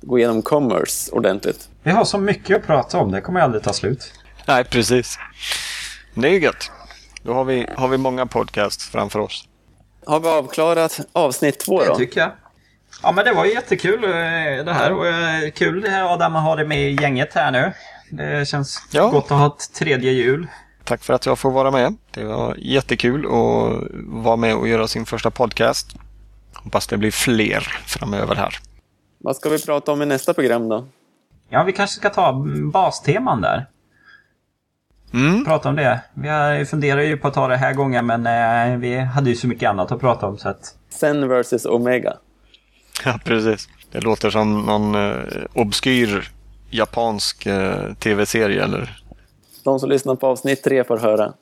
[0.00, 1.69] gå igenom commerce ordentligt.
[1.82, 3.10] Vi har så mycket att prata om.
[3.10, 4.12] Det kommer aldrig ta slut.
[4.46, 5.18] Nej, precis.
[6.14, 6.70] Det är ju gött.
[7.22, 9.44] Då har vi, har vi många podcasts framför oss.
[10.06, 11.92] Har vi avklarat avsnitt två då?
[11.92, 12.30] Det tycker jag.
[13.02, 14.10] Ja men det var jättekul eh,
[14.64, 14.92] det här.
[14.92, 17.72] Och eh, kul det här Adam att ha det med i gänget här nu.
[18.10, 19.08] Det känns Ja.
[19.08, 20.46] gott att ha ett tredje jul.
[20.84, 21.96] Tack för att jag får vara med.
[22.10, 23.90] Det var jättekul att
[24.24, 25.86] vara med och göra sin första podcast.
[26.54, 28.58] Hoppas det blir fler framöver här.
[29.18, 30.86] Vad ska vi prata om i nästa program då?
[31.50, 32.32] Ja vi kanske ska ta
[32.72, 33.66] basteman där.
[35.12, 35.44] Mm.
[35.44, 36.00] Prata om det.
[36.14, 39.46] Vi funderar ju på att ta det här gången men eh, vi hade ju så
[39.46, 40.74] mycket annat att prata om så att...
[40.88, 42.16] Zen vs Omega.
[43.04, 43.68] Ja, precis.
[43.92, 46.30] Det låter som någon eh, obskyr
[46.70, 49.02] japansk eh, tv-serie eller?
[49.64, 51.32] De som lyssnar på avsnitt tre får höra.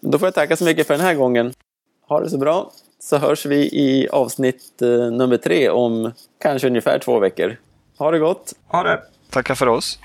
[0.00, 1.52] Då får jag tacka så mycket för den här gången.
[2.08, 6.12] Ha det så bra, så hörs vi i avsnitt eh, nummer tre om
[6.42, 7.56] kanske ungefär två veckor.
[7.98, 8.52] Ha det gott!
[8.66, 9.02] Ha det!
[9.30, 9.98] Tackar för oss.